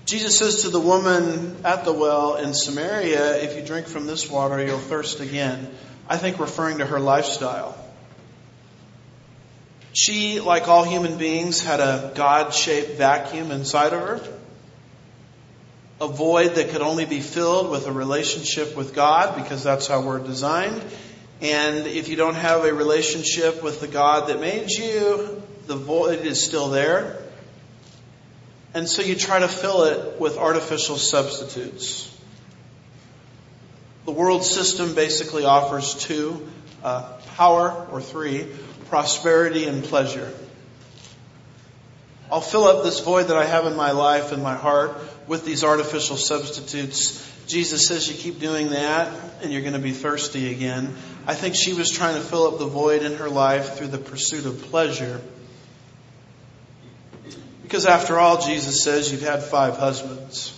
[0.05, 4.29] Jesus says to the woman at the well in Samaria, if you drink from this
[4.29, 5.67] water, you'll thirst again.
[6.07, 7.75] I think referring to her lifestyle.
[9.93, 14.21] She, like all human beings, had a God-shaped vacuum inside of her.
[16.01, 20.01] A void that could only be filled with a relationship with God because that's how
[20.01, 20.83] we're designed.
[21.41, 26.25] And if you don't have a relationship with the God that made you, the void
[26.25, 27.21] is still there.
[28.73, 32.11] And so you try to fill it with artificial substitutes.
[34.05, 36.47] The world system basically offers two,
[36.83, 38.47] uh, power or three,
[38.89, 40.31] prosperity and pleasure.
[42.31, 44.97] I'll fill up this void that I have in my life and my heart
[45.27, 47.21] with these artificial substitutes.
[47.47, 50.95] Jesus says you keep doing that and you're going to be thirsty again.
[51.27, 53.97] I think she was trying to fill up the void in her life through the
[53.97, 55.21] pursuit of pleasure.
[57.63, 60.51] Because after all, Jesus says you've had five husbands.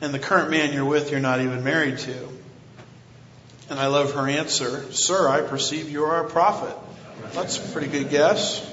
[0.00, 2.28] And the current man you're with, you're not even married to.
[3.70, 6.74] And I love her answer, Sir, I perceive you are a prophet.
[7.34, 8.64] That's a pretty good guess.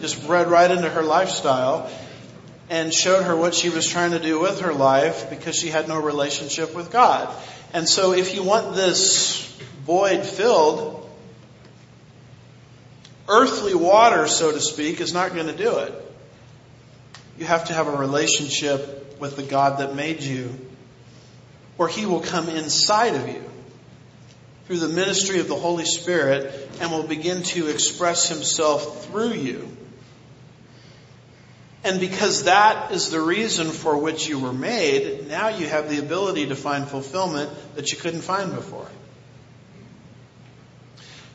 [0.00, 1.90] Just read right into her lifestyle
[2.72, 5.88] and showed her what she was trying to do with her life because she had
[5.88, 7.28] no relationship with God.
[7.74, 9.46] And so if you want this
[9.84, 11.06] void filled,
[13.28, 16.14] earthly water, so to speak, is not going to do it.
[17.38, 20.58] You have to have a relationship with the God that made you,
[21.76, 23.44] or He will come inside of you
[24.64, 29.76] through the ministry of the Holy Spirit and will begin to express himself through you.
[31.84, 35.98] And because that is the reason for which you were made, now you have the
[35.98, 38.86] ability to find fulfillment that you couldn't find before.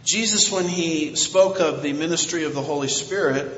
[0.06, 3.52] Jesus, when he spoke of the ministry of the Holy Spirit,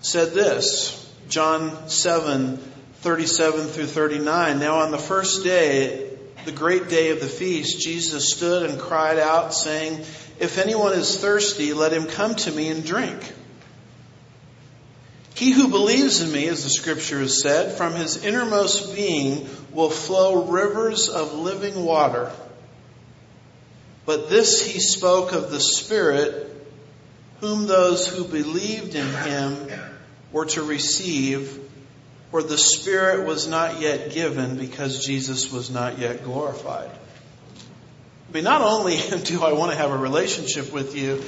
[0.00, 2.58] said this, John 7,
[3.00, 4.60] 37 through 39.
[4.60, 6.10] Now on the first day
[6.44, 10.04] the great day of the feast, Jesus stood and cried out, saying,
[10.38, 13.32] If anyone is thirsty, let him come to me and drink.
[15.34, 19.90] He who believes in me, as the scripture has said, from his innermost being will
[19.90, 22.30] flow rivers of living water.
[24.06, 26.50] But this he spoke of the Spirit,
[27.40, 29.68] whom those who believed in him
[30.30, 31.60] were to receive
[32.34, 36.90] for the Spirit was not yet given because Jesus was not yet glorified.
[36.90, 41.22] I mean, not only do I want to have a relationship with you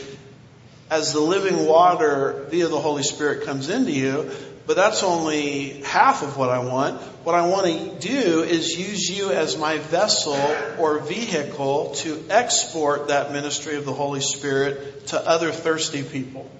[0.90, 4.30] as the living water via the Holy Spirit comes into you,
[4.66, 7.00] but that's only half of what I want.
[7.24, 10.38] What I want to do is use you as my vessel
[10.78, 16.50] or vehicle to export that ministry of the Holy Spirit to other thirsty people.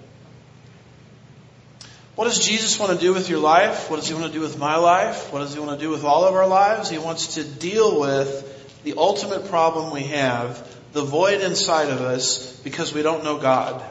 [2.14, 3.90] What does Jesus want to do with your life?
[3.90, 5.32] What does he want to do with my life?
[5.32, 6.88] What does he want to do with all of our lives?
[6.88, 12.58] He wants to deal with the ultimate problem we have, the void inside of us,
[12.60, 13.84] because we don't know God.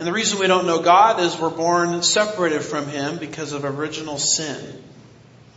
[0.00, 3.66] And the reason we don't know God is we're born separated from Him because of
[3.66, 4.82] original sin.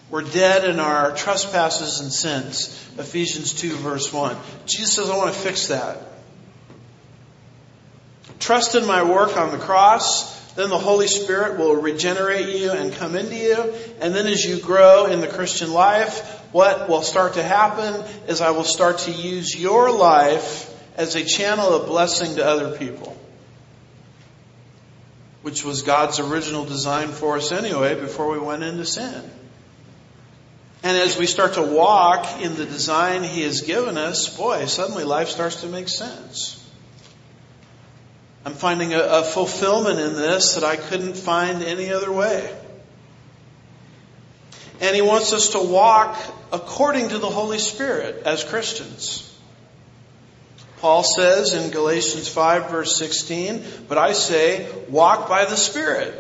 [0.09, 2.67] We're dead in our trespasses and sins.
[2.99, 4.35] Ephesians 2 verse 1.
[4.65, 5.97] Jesus says, I want to fix that.
[8.39, 10.37] Trust in my work on the cross.
[10.55, 13.73] Then the Holy Spirit will regenerate you and come into you.
[14.01, 17.93] And then as you grow in the Christian life, what will start to happen
[18.27, 22.77] is I will start to use your life as a channel of blessing to other
[22.77, 23.17] people.
[25.43, 29.29] Which was God's original design for us anyway before we went into sin.
[30.83, 35.05] And as we start to walk in the design He has given us, boy, suddenly
[35.05, 36.59] life starts to make sense.
[38.45, 42.53] I'm finding a, a, fulfillment in this that I couldn't find any other way.
[44.81, 46.17] And He wants us to walk
[46.51, 49.32] according to the Holy Spirit as Christians.
[50.83, 56.13] Paul says in Galatians 5 verse 16, but I say, walk by the Spirit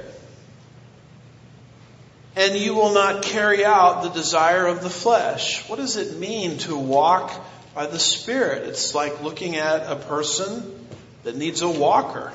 [2.37, 5.67] and you will not carry out the desire of the flesh.
[5.67, 7.33] What does it mean to walk
[7.75, 8.69] by the Spirit?
[8.69, 10.87] It's like looking at a person
[11.23, 12.31] that needs a walker.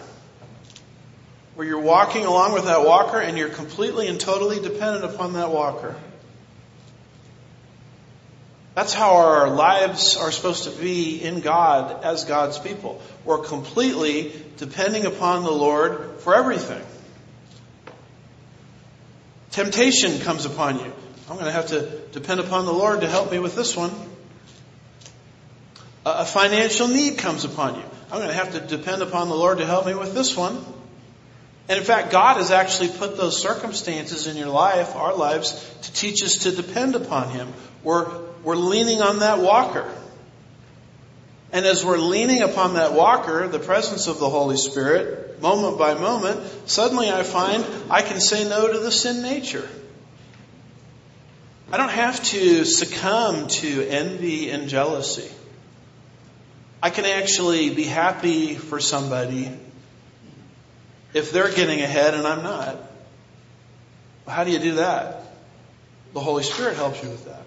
[1.55, 5.51] Where you're walking along with that walker and you're completely and totally dependent upon that
[5.51, 5.97] walker.
[8.79, 13.03] That's how our lives are supposed to be in God as God's people.
[13.25, 16.81] We're completely depending upon the Lord for everything.
[19.51, 20.93] Temptation comes upon you.
[21.29, 23.91] I'm going to have to depend upon the Lord to help me with this one.
[26.07, 27.85] A financial need comes upon you.
[28.13, 30.57] I'm going to have to depend upon the Lord to help me with this one.
[31.69, 35.93] And in fact, God has actually put those circumstances in your life, our lives, to
[35.93, 37.53] teach us to depend upon Him.
[37.83, 39.87] We're, we're leaning on that walker.
[41.53, 45.93] And as we're leaning upon that walker, the presence of the Holy Spirit, moment by
[45.93, 49.69] moment, suddenly I find I can say no to the sin nature.
[51.71, 55.31] I don't have to succumb to envy and jealousy.
[56.83, 59.53] I can actually be happy for somebody
[61.13, 62.79] if they're getting ahead and I'm not.
[64.27, 65.23] How do you do that?
[66.15, 67.38] The Holy Spirit helps you with that.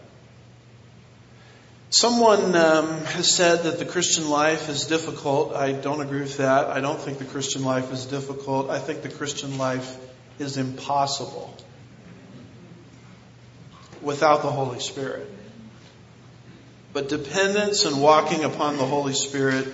[1.94, 5.54] Someone um, has said that the Christian life is difficult.
[5.54, 6.68] I don't agree with that.
[6.68, 8.70] I don't think the Christian life is difficult.
[8.70, 9.98] I think the Christian life
[10.40, 11.54] is impossible
[14.02, 15.30] without the Holy Spirit.
[16.94, 19.68] But dependence and walking upon the Holy Spirit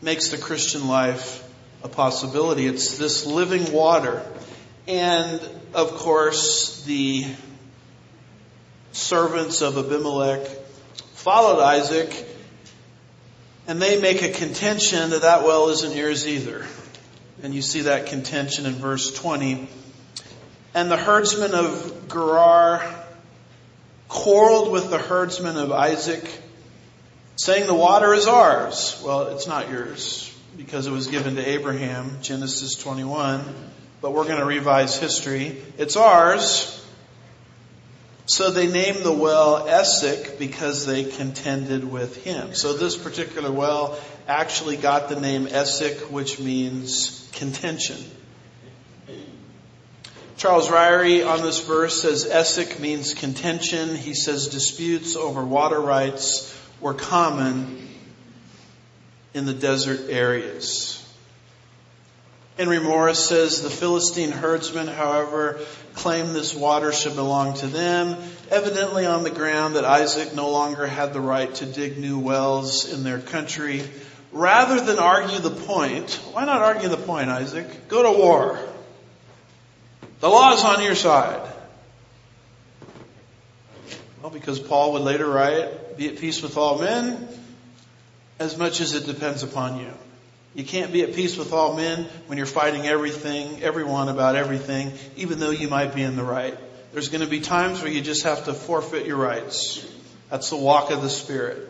[0.00, 1.46] makes the Christian life
[1.84, 2.66] a possibility.
[2.66, 4.24] It's this living water.
[4.88, 5.38] And
[5.74, 7.26] of course, the
[8.92, 10.61] servants of Abimelech
[11.22, 12.26] followed Isaac,
[13.68, 16.66] and they make a contention that that well isn't yours either.
[17.44, 19.68] And you see that contention in verse 20.
[20.74, 23.04] And the herdsmen of Gerar
[24.08, 26.28] quarreled with the herdsmen of Isaac,
[27.36, 29.00] saying the water is ours.
[29.04, 33.44] Well, it's not yours because it was given to Abraham, Genesis 21.
[34.00, 35.62] But we're going to revise history.
[35.78, 36.81] It's ours
[38.26, 42.54] so they named the well Essek because they contended with him.
[42.54, 43.98] So this particular well
[44.28, 47.98] actually got the name Essek, which means contention.
[50.36, 53.94] Charles Ryrie on this verse says Essek means contention.
[53.94, 57.88] He says disputes over water rights were common
[59.34, 61.01] in the desert areas.
[62.58, 65.58] Henry Morris says the Philistine herdsmen, however,
[65.94, 68.16] claimed this water should belong to them,
[68.50, 72.92] evidently on the ground that Isaac no longer had the right to dig new wells
[72.92, 73.82] in their country.
[74.32, 77.88] Rather than argue the point, why not argue the point, Isaac?
[77.88, 78.58] Go to war.
[80.20, 81.48] The law is on your side.
[84.22, 87.28] Well, because Paul would later write, be at peace with all men
[88.38, 89.92] as much as it depends upon you.
[90.54, 94.92] You can't be at peace with all men when you're fighting everything, everyone about everything,
[95.16, 96.58] even though you might be in the right.
[96.92, 99.86] There's going to be times where you just have to forfeit your rights.
[100.28, 101.68] That's the walk of the Spirit.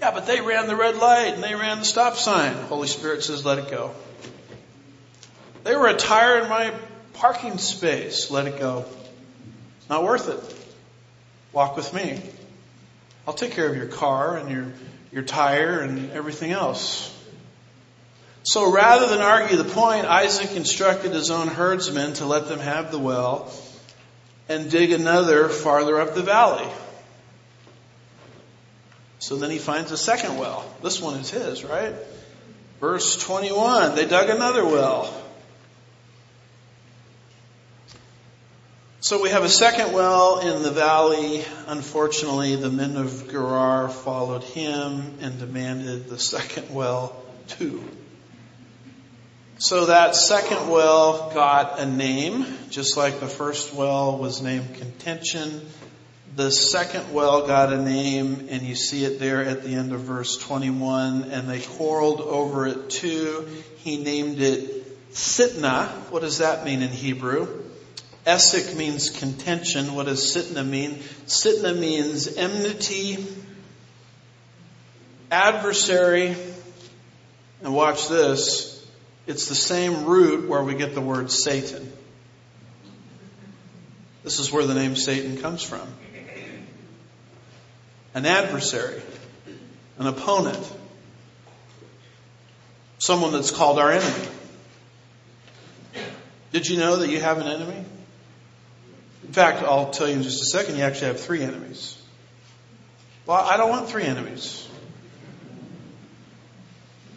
[0.00, 2.54] Yeah, but they ran the red light and they ran the stop sign.
[2.54, 3.94] Holy Spirit says, let it go.
[5.64, 6.72] They were a tire in my
[7.14, 8.30] parking space.
[8.30, 8.84] Let it go.
[9.88, 10.66] Not worth it.
[11.52, 12.20] Walk with me.
[13.26, 14.72] I'll take care of your car and your
[15.12, 17.16] your tire and everything else.
[18.42, 22.90] So rather than argue the point, Isaac instructed his own herdsmen to let them have
[22.90, 23.52] the well
[24.48, 26.68] and dig another farther up the valley.
[29.18, 30.64] So then he finds a second well.
[30.82, 31.94] This one is his, right?
[32.80, 35.19] Verse 21, they dug another well.
[39.10, 41.44] So we have a second well in the valley.
[41.66, 47.82] Unfortunately, the men of Gerar followed him and demanded the second well too.
[49.58, 55.60] So that second well got a name, just like the first well was named contention.
[56.36, 60.02] The second well got a name, and you see it there at the end of
[60.02, 63.48] verse 21, and they quarreled over it too.
[63.78, 65.88] He named it Sitnah.
[66.12, 67.69] What does that mean in Hebrew?
[68.26, 69.94] Esek means contention.
[69.94, 70.96] What does Sitnah mean?
[71.26, 73.26] Sitnah means enmity,
[75.30, 76.36] adversary,
[77.62, 78.86] and watch this.
[79.26, 81.92] It's the same root where we get the word Satan.
[84.22, 85.86] This is where the name Satan comes from.
[88.12, 89.00] An adversary,
[89.98, 90.72] an opponent,
[92.98, 94.28] someone that's called our enemy.
[96.52, 97.84] Did you know that you have an enemy?
[99.30, 101.96] In fact, I'll tell you in just a second, you actually have three enemies.
[103.26, 104.66] Well, I don't want three enemies.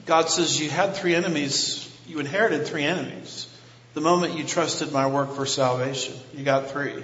[0.06, 3.52] God says you had three enemies, you inherited three enemies.
[3.96, 7.04] The moment you trusted my work for salvation, you got three.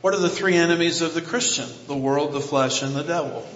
[0.00, 1.68] What are the three enemies of the Christian?
[1.86, 3.46] The world, the flesh, and the devil.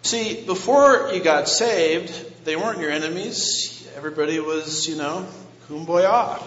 [0.00, 3.86] See, before you got saved, they weren't your enemies.
[3.96, 5.26] Everybody was, you know,
[5.68, 6.40] kumbaya.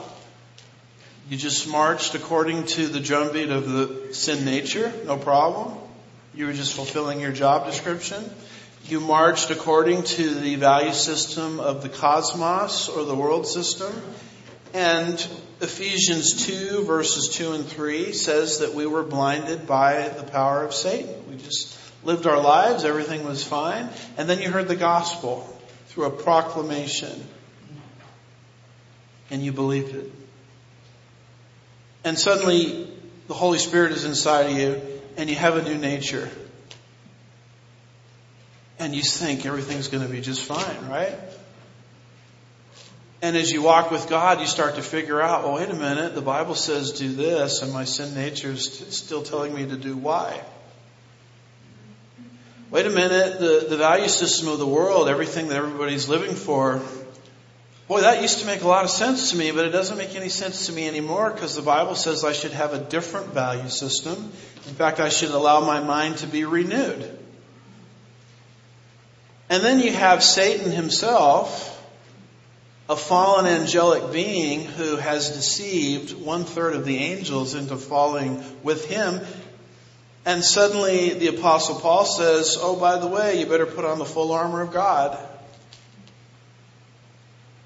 [1.29, 5.77] You just marched according to the drumbeat of the sin nature, no problem.
[6.33, 8.27] You were just fulfilling your job description.
[8.85, 13.93] You marched according to the value system of the cosmos or the world system.
[14.73, 15.13] And
[15.61, 20.73] Ephesians 2 verses 2 and 3 says that we were blinded by the power of
[20.73, 21.13] Satan.
[21.29, 23.89] We just lived our lives, everything was fine.
[24.17, 25.41] And then you heard the gospel
[25.89, 27.23] through a proclamation.
[29.29, 30.11] And you believed it.
[32.03, 32.89] And suddenly
[33.27, 34.81] the Holy Spirit is inside of you
[35.17, 36.29] and you have a new nature
[38.79, 41.13] and you think everything's going to be just fine, right?
[43.21, 46.15] And as you walk with God, you start to figure out, well, wait a minute,
[46.15, 49.97] the Bible says do this, and my sin nature is still telling me to do
[49.97, 50.41] Y.
[52.71, 56.81] Wait a minute, the, the value system of the world, everything that everybody's living for,
[57.89, 60.15] boy, that used to make a lot of sense to me, but it doesn't make
[60.15, 63.67] any sense to me anymore because the Bible says I should have a different value
[63.67, 64.13] system.
[64.67, 67.17] In fact, I should allow my mind to be renewed.
[69.49, 71.75] And then you have Satan himself,
[72.87, 78.85] a fallen angelic being who has deceived one third of the angels into falling with
[78.85, 79.19] him.
[80.27, 84.05] And suddenly the apostle Paul says, oh, by the way, you better put on the
[84.05, 85.17] full armor of God.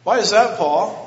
[0.04, 1.00] Why is that, Paul?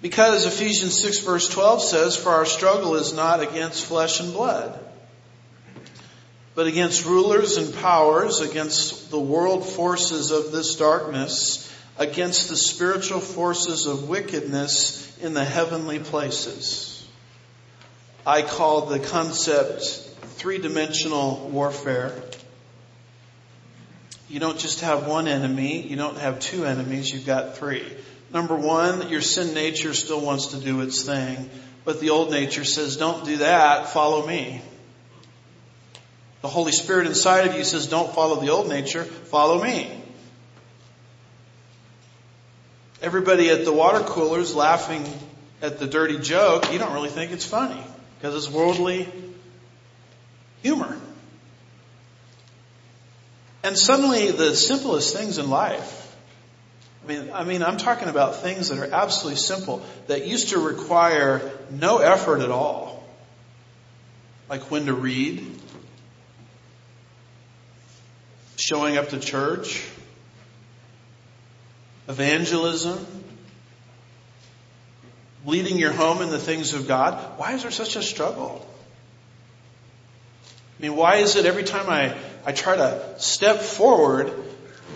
[0.00, 4.78] Because Ephesians 6 verse 12 says, for our struggle is not against flesh and blood
[6.58, 13.20] but against rulers and powers, against the world forces of this darkness, against the spiritual
[13.20, 17.06] forces of wickedness in the heavenly places.
[18.26, 19.84] I call the concept
[20.38, 22.10] three-dimensional warfare.
[24.28, 27.84] You don't just have one enemy, you don't have two enemies, you've got three.
[28.32, 31.48] Number one, your sin nature still wants to do its thing,
[31.84, 34.60] but the old nature says, don't do that, follow me.
[36.42, 39.90] The Holy Spirit inside of you says, don't follow the old nature, follow me.
[43.00, 45.04] Everybody at the water coolers laughing
[45.62, 47.82] at the dirty joke, you don't really think it's funny
[48.18, 49.08] because it's worldly
[50.62, 50.98] humor.
[53.68, 56.16] And suddenly the simplest things in life,
[57.04, 60.58] I mean, I mean, I'm talking about things that are absolutely simple that used to
[60.58, 63.06] require no effort at all.
[64.48, 65.44] Like when to read,
[68.56, 69.86] showing up to church,
[72.08, 73.06] evangelism,
[75.44, 77.38] leading your home in the things of God.
[77.38, 78.66] Why is there such a struggle?
[80.78, 82.16] I mean, why is it every time I,
[82.46, 84.32] I try to step forward,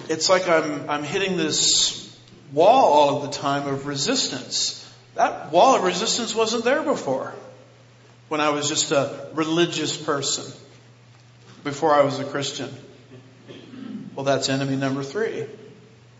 [0.08, 2.16] it's like I'm, I'm hitting this
[2.52, 4.78] wall all of the time of resistance.
[5.14, 7.34] That wall of resistance wasn't there before
[8.28, 10.50] when I was just a religious person,
[11.64, 12.70] before I was a Christian.
[14.14, 15.46] Well, that's enemy number three.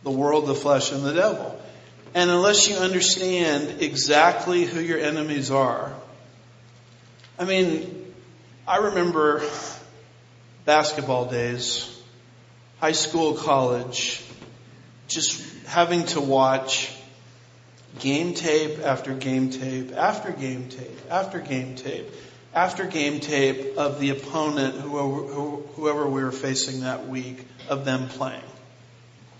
[0.03, 1.59] The world, the flesh, and the devil.
[2.15, 5.95] And unless you understand exactly who your enemies are,
[7.39, 8.02] I mean,
[8.67, 9.43] I remember
[10.65, 12.01] basketball days,
[12.79, 14.23] high school, college,
[15.09, 16.97] just having to watch
[17.99, 22.07] game tape after game tape after game tape after game tape
[22.55, 25.27] after game tape of the opponent, whoever,
[25.75, 28.43] whoever we were facing that week, of them playing.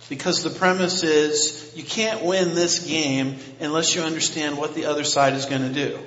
[0.09, 5.05] Because the premise is you can't win this game unless you understand what the other
[5.05, 5.99] side is going to do.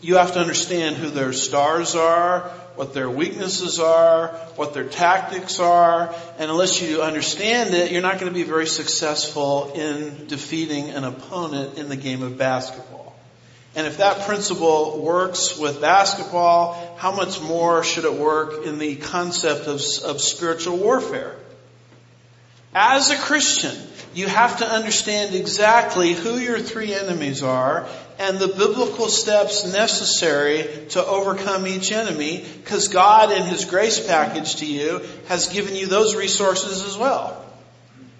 [0.00, 5.58] You have to understand who their stars are, what their weaknesses are, what their tactics
[5.58, 10.90] are, and unless you understand it, you're not going to be very successful in defeating
[10.90, 13.14] an opponent in the game of basketball.
[13.74, 18.96] And if that principle works with basketball, how much more should it work in the
[18.96, 21.36] concept of, of spiritual warfare?
[22.74, 23.76] As a Christian,
[24.16, 27.86] you have to understand exactly who your three enemies are
[28.18, 34.56] and the biblical steps necessary to overcome each enemy because God in His grace package
[34.56, 37.44] to you has given you those resources as well.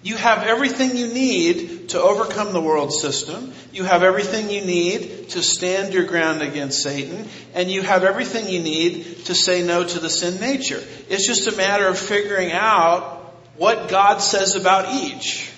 [0.03, 3.51] You have everything you need to overcome the world system.
[3.73, 7.27] You have everything you need to stand your ground against Satan.
[7.55, 10.81] And you have everything you need to say no to the sin nature.
[11.09, 13.15] It's just a matter of figuring out
[13.57, 15.51] what God says about each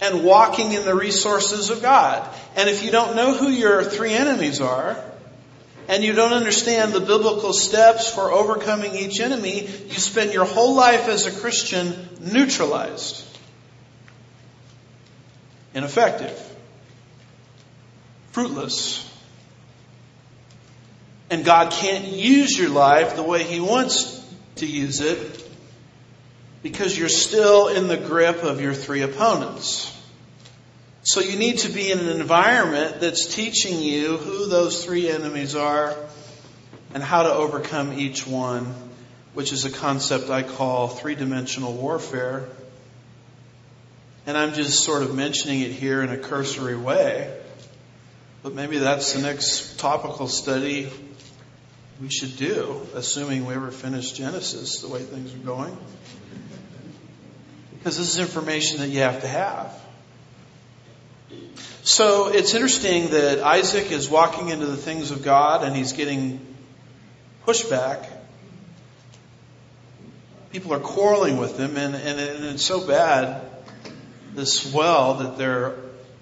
[0.00, 2.28] and walking in the resources of God.
[2.56, 5.02] And if you don't know who your three enemies are,
[5.88, 10.74] and you don't understand the biblical steps for overcoming each enemy, you spend your whole
[10.74, 13.24] life as a Christian neutralized,
[15.74, 16.38] ineffective,
[18.32, 19.04] fruitless.
[21.30, 24.14] And God can't use your life the way He wants
[24.56, 25.37] to use it
[26.62, 29.94] because you're still in the grip of your three opponents.
[31.02, 35.54] So you need to be in an environment that's teaching you who those three enemies
[35.54, 35.96] are
[36.92, 38.74] and how to overcome each one,
[39.34, 42.48] which is a concept I call three-dimensional warfare.
[44.26, 47.34] And I'm just sort of mentioning it here in a cursory way.
[48.42, 50.90] But maybe that's the next topical study
[52.00, 55.76] we should do, assuming we ever finish Genesis the way things are going.
[57.78, 59.72] Because this is information that you have to have.
[61.82, 66.38] So it's interesting that Isaac is walking into the things of God and he's getting
[67.46, 68.06] pushback.
[70.52, 73.42] People are quarreling with him and, and, and it's so bad,
[74.34, 75.76] this well that they're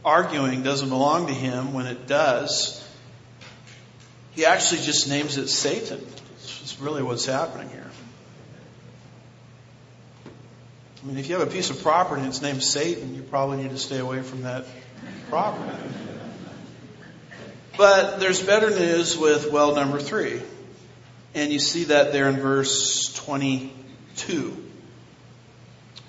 [0.04, 2.82] arguing doesn't belong to him when it does.
[4.36, 6.06] He actually just names it Satan.
[6.36, 7.85] It's really what's happening here.
[11.06, 13.58] I mean, if you have a piece of property and it's named Satan, you probably
[13.58, 14.64] need to stay away from that
[15.30, 15.72] property.
[17.78, 20.42] But there's better news with well number three.
[21.32, 24.64] And you see that there in verse 22.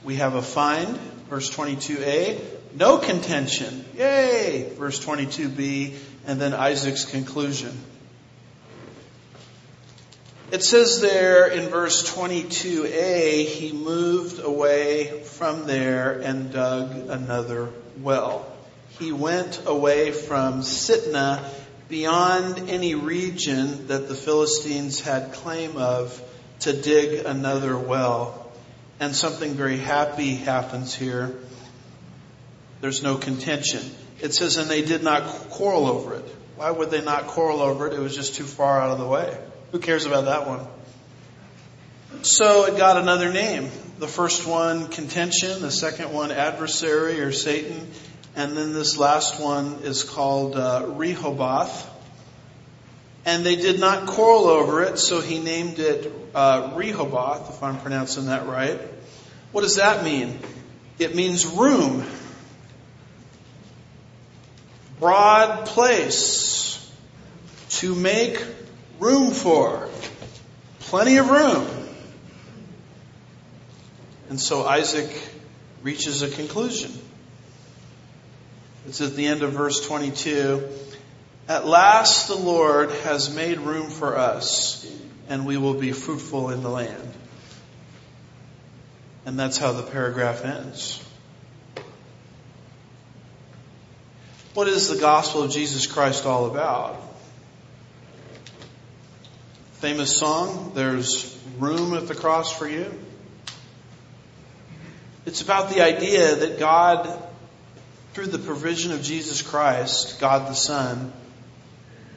[0.03, 0.97] We have a find,
[1.29, 2.41] verse 22a,
[2.73, 5.95] no contention, yay, verse 22b,
[6.25, 7.77] and then Isaac's conclusion.
[10.49, 17.69] It says there in verse 22a, he moved away from there and dug another
[18.01, 18.49] well.
[18.97, 21.43] He went away from Sitnah
[21.89, 26.21] beyond any region that the Philistines had claim of
[26.61, 28.49] to dig another well.
[29.01, 31.35] And something very happy happens here.
[32.79, 33.81] There's no contention.
[34.21, 36.25] It says, and they did not quarrel over it.
[36.55, 37.93] Why would they not quarrel over it?
[37.93, 39.37] It was just too far out of the way.
[39.71, 40.65] Who cares about that one?
[42.23, 43.69] So it got another name.
[43.99, 45.61] The first one, contention.
[45.61, 47.91] The second one, adversary or Satan.
[48.35, 51.89] And then this last one is called uh, Rehoboth.
[53.25, 57.77] And they did not quarrel over it, so he named it uh, Rehoboth, if I'm
[57.79, 58.79] pronouncing that right.
[59.51, 60.39] What does that mean?
[60.97, 62.05] It means room.
[64.99, 66.73] Broad place.
[67.69, 68.41] To make
[68.99, 69.89] room for.
[70.79, 71.67] Plenty of room.
[74.29, 75.09] And so Isaac
[75.81, 76.91] reaches a conclusion.
[78.87, 80.67] It's at the end of verse 22.
[81.47, 84.85] At last the Lord has made room for us
[85.29, 87.13] and we will be fruitful in the land.
[89.25, 91.03] And that's how the paragraph ends.
[94.53, 97.06] What is the gospel of Jesus Christ all about?
[99.79, 102.91] Famous song, There's Room at the Cross for You.
[105.27, 107.21] It's about the idea that God,
[108.13, 111.13] through the provision of Jesus Christ, God the Son,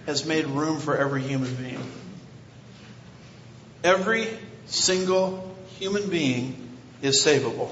[0.06, 1.84] has made room for every human being.
[3.84, 4.26] Every
[4.64, 7.70] single human being is savable.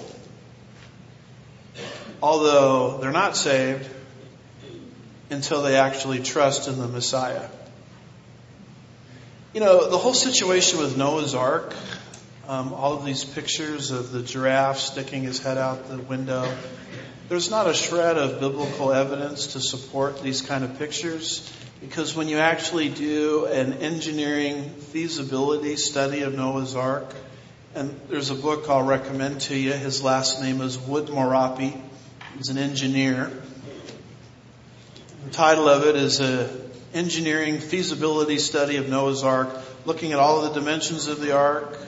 [2.23, 3.89] Although they're not saved
[5.31, 7.49] until they actually trust in the Messiah.
[9.59, 11.75] You know, the whole situation with Noah's Ark,
[12.47, 16.49] Um, all of these pictures of the giraffe sticking his head out the window.
[17.29, 21.43] There's not a shred of biblical evidence to support these kind of pictures
[21.81, 27.13] because when you actually do an engineering feasibility study of Noah's Ark,
[27.75, 29.73] and there's a book I'll recommend to you.
[29.73, 31.77] His last name is Woodmorappe.
[32.37, 33.33] He's an engineer.
[35.25, 39.49] The title of it is a engineering feasibility study of Noah's Ark,
[39.85, 41.79] looking at all of the dimensions of the ark,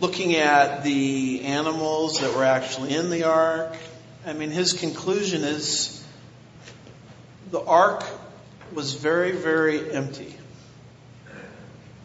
[0.00, 3.76] looking at the animals that were actually in the ark.
[4.26, 6.04] I mean, his conclusion is
[7.50, 8.04] the ark
[8.72, 10.34] was very, very empty.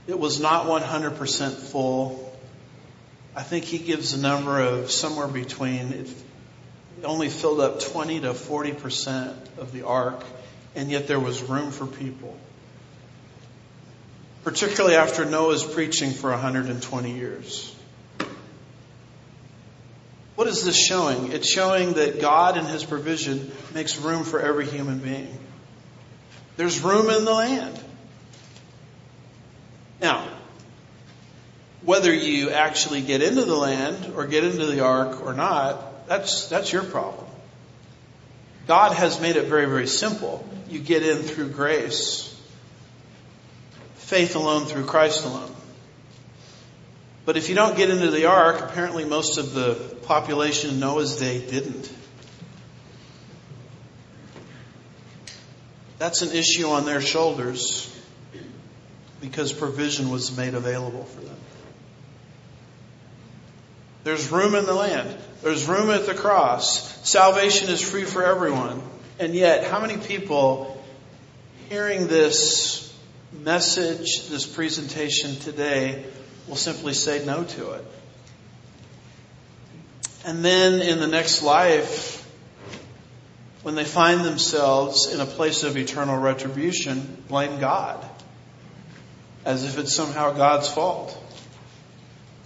[0.07, 2.37] It was not 100% full.
[3.35, 6.07] I think he gives a number of somewhere between,
[7.03, 10.23] only filled up 20 to 40% of the ark,
[10.75, 12.37] and yet there was room for people.
[14.43, 17.75] Particularly after Noah's preaching for 120 years.
[20.35, 21.33] What is this showing?
[21.33, 25.37] It's showing that God in His provision makes room for every human being.
[26.55, 27.77] There's room in the land.
[30.01, 30.29] Now,
[31.81, 36.47] whether you actually get into the land or get into the ark or not, that's,
[36.47, 37.27] that's your problem.
[38.65, 40.43] God has made it very, very simple.
[40.67, 42.25] You get in through grace.
[43.95, 45.55] Faith alone through Christ alone.
[47.25, 51.17] But if you don't get into the ark, apparently most of the population in Noah's
[51.17, 51.93] day didn't.
[55.99, 57.95] That's an issue on their shoulders
[59.21, 61.37] because provision was made available for them.
[64.09, 65.15] There's room in the land.
[65.43, 67.07] There's room at the cross.
[67.07, 68.81] Salvation is free for everyone.
[69.19, 70.83] And yet, how many people
[71.69, 72.91] hearing this
[73.31, 76.05] message, this presentation today,
[76.47, 77.85] will simply say no to it?
[80.25, 82.27] And then in the next life,
[83.61, 88.03] when they find themselves in a place of eternal retribution, blame God
[89.45, 91.15] as if it's somehow God's fault.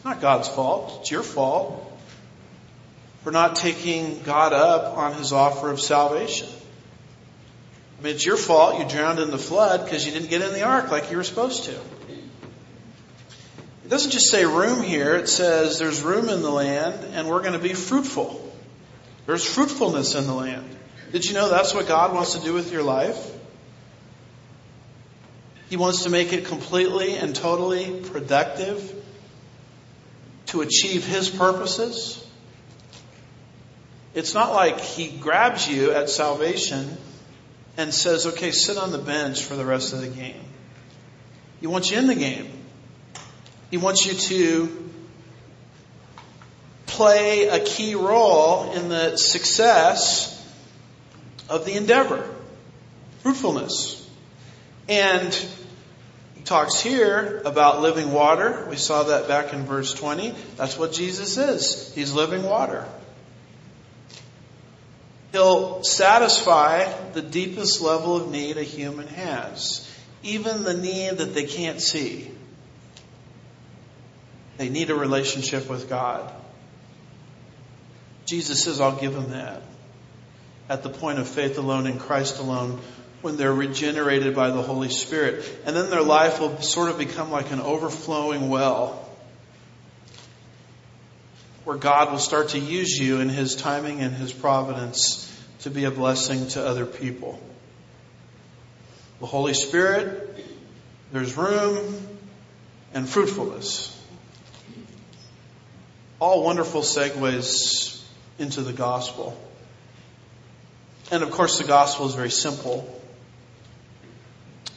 [0.04, 0.98] Not God's fault.
[1.02, 1.92] It's your fault
[3.24, 6.50] for not taking God up on his offer of salvation.
[8.00, 10.52] I mean, it's your fault you drowned in the flood because you didn't get in
[10.52, 11.72] the ark like you were supposed to.
[11.72, 17.42] It doesn't just say room here, it says there's room in the land and we're
[17.42, 18.42] going to be fruitful.
[19.26, 20.66] There's fruitfulness in the land.
[21.14, 23.32] Did you know that's what God wants to do with your life?
[25.70, 29.03] He wants to make it completely and totally productive
[30.54, 32.24] to achieve His purposes.
[34.14, 36.96] It's not like He grabs you at salvation
[37.76, 40.46] and says, okay, sit on the bench for the rest of the game.
[41.60, 42.52] He wants you in the game.
[43.72, 44.90] He wants you to
[46.86, 50.40] play a key role in the success
[51.50, 52.30] of the endeavor.
[53.22, 54.08] Fruitfulness.
[54.88, 55.34] And
[56.46, 58.66] talks here about living water.
[58.70, 60.36] We saw that back in verse 20.
[60.58, 61.94] That's what Jesus is.
[61.94, 62.88] He's living water.
[65.32, 69.90] He'll satisfy the deepest level of need a human has,
[70.22, 72.30] even the need that they can't see.
[74.58, 76.32] They need a relationship with God.
[78.26, 79.64] Jesus says, I'll give them that.
[80.70, 82.80] At the point of faith alone in Christ alone,
[83.24, 85.50] when they're regenerated by the Holy Spirit.
[85.66, 89.00] And then their life will sort of become like an overflowing well
[91.64, 95.30] where God will start to use you in His timing and His providence
[95.62, 97.42] to be a blessing to other people.
[99.22, 100.46] The Holy Spirit,
[101.14, 101.96] there's room
[102.94, 103.98] and fruitfulness.
[106.20, 108.04] All wonderful segues
[108.38, 109.40] into the gospel.
[111.10, 113.00] And of course the gospel is very simple.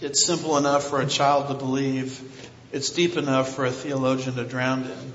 [0.01, 2.21] It's simple enough for a child to believe.
[2.71, 5.13] It's deep enough for a theologian to drown in.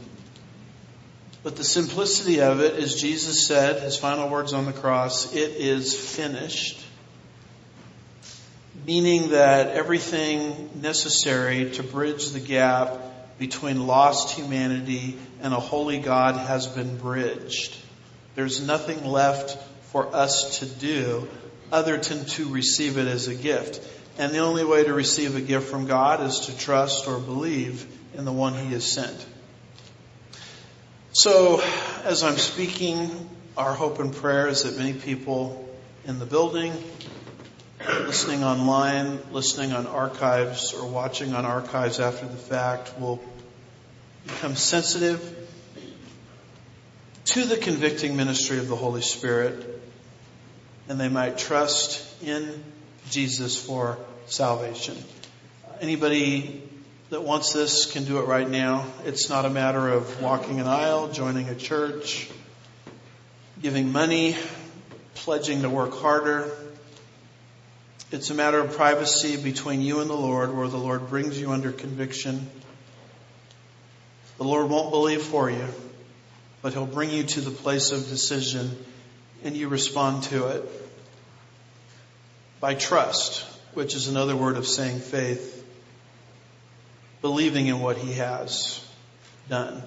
[1.43, 5.51] But the simplicity of it is Jesus said, his final words on the cross, it
[5.57, 6.83] is finished.
[8.87, 16.35] Meaning that everything necessary to bridge the gap between lost humanity and a holy God
[16.35, 17.75] has been bridged.
[18.33, 19.57] There's nothing left
[19.91, 21.27] for us to do
[21.71, 23.87] other than to receive it as a gift.
[24.17, 27.85] And the only way to receive a gift from God is to trust or believe
[28.13, 29.25] in the one He has sent.
[31.13, 31.61] So,
[32.03, 35.67] as I'm speaking, our hope and prayer is that many people
[36.05, 36.73] in the building,
[37.85, 43.21] listening online, listening on archives, or watching on archives after the fact will
[44.25, 45.37] become sensitive
[47.25, 49.81] to the convicting ministry of the Holy Spirit,
[50.87, 52.63] and they might trust in
[53.11, 54.97] Jesus for salvation.
[55.81, 56.63] Anybody
[57.09, 58.85] that wants this can do it right now.
[59.03, 62.29] It's not a matter of walking an aisle, joining a church,
[63.61, 64.37] giving money,
[65.13, 66.49] pledging to work harder.
[68.11, 71.51] It's a matter of privacy between you and the Lord where the Lord brings you
[71.51, 72.49] under conviction.
[74.37, 75.67] The Lord won't believe for you,
[76.61, 78.77] but He'll bring you to the place of decision
[79.43, 80.81] and you respond to it
[82.61, 83.43] by trust,
[83.73, 85.65] which is another word of saying faith,
[87.21, 88.85] believing in what He has
[89.49, 89.83] done.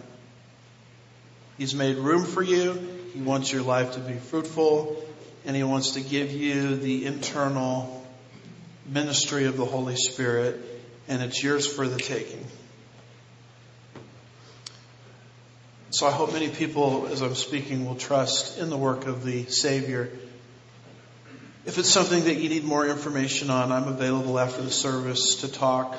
[1.57, 2.73] He's made room for you.
[3.15, 5.03] He wants your life to be fruitful
[5.47, 8.05] and He wants to give you the internal
[8.87, 10.61] ministry of the Holy Spirit
[11.07, 12.45] and it's yours for the taking.
[15.91, 19.45] So I hope many people, as I'm speaking, will trust in the work of the
[19.45, 20.11] Savior.
[21.67, 25.49] If it's something that you need more information on, I'm available after the service to
[25.49, 25.97] talk.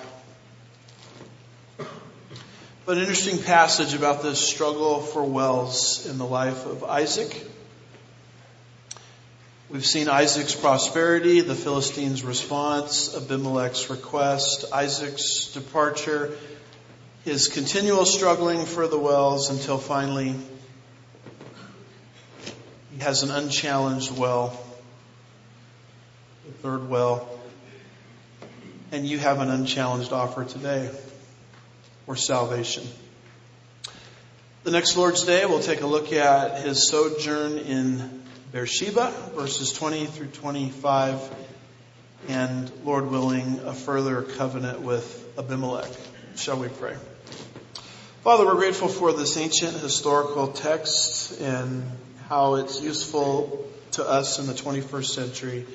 [2.86, 7.48] But an interesting passage about this struggle for wells in the life of Isaac.
[9.68, 16.38] We've seen Isaac's prosperity, the Philistines' response, Abimelech's request, Isaac's departure,
[17.24, 20.36] his continual struggling for the wells until finally
[22.92, 24.62] he has an unchallenged well,
[26.46, 27.28] the third well.
[28.92, 30.90] And you have an unchallenged offer today
[32.06, 32.84] for salvation.
[34.64, 40.06] The next Lord's Day, we'll take a look at his sojourn in Beersheba, verses 20
[40.06, 41.22] through 25,
[42.28, 45.92] and Lord willing, a further covenant with Abimelech.
[46.36, 46.96] Shall we pray?
[48.24, 51.84] Father, we're grateful for this ancient historical text and
[52.28, 55.66] how it's useful to us in the 21st century.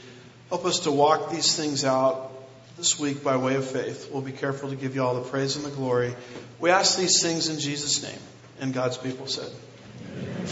[0.50, 2.32] Help us to walk these things out
[2.76, 4.10] this week by way of faith.
[4.12, 6.14] We'll be careful to give you all the praise and the glory.
[6.58, 8.18] We ask these things in Jesus' name.
[8.60, 9.50] And God's people said,
[10.12, 10.46] Amen.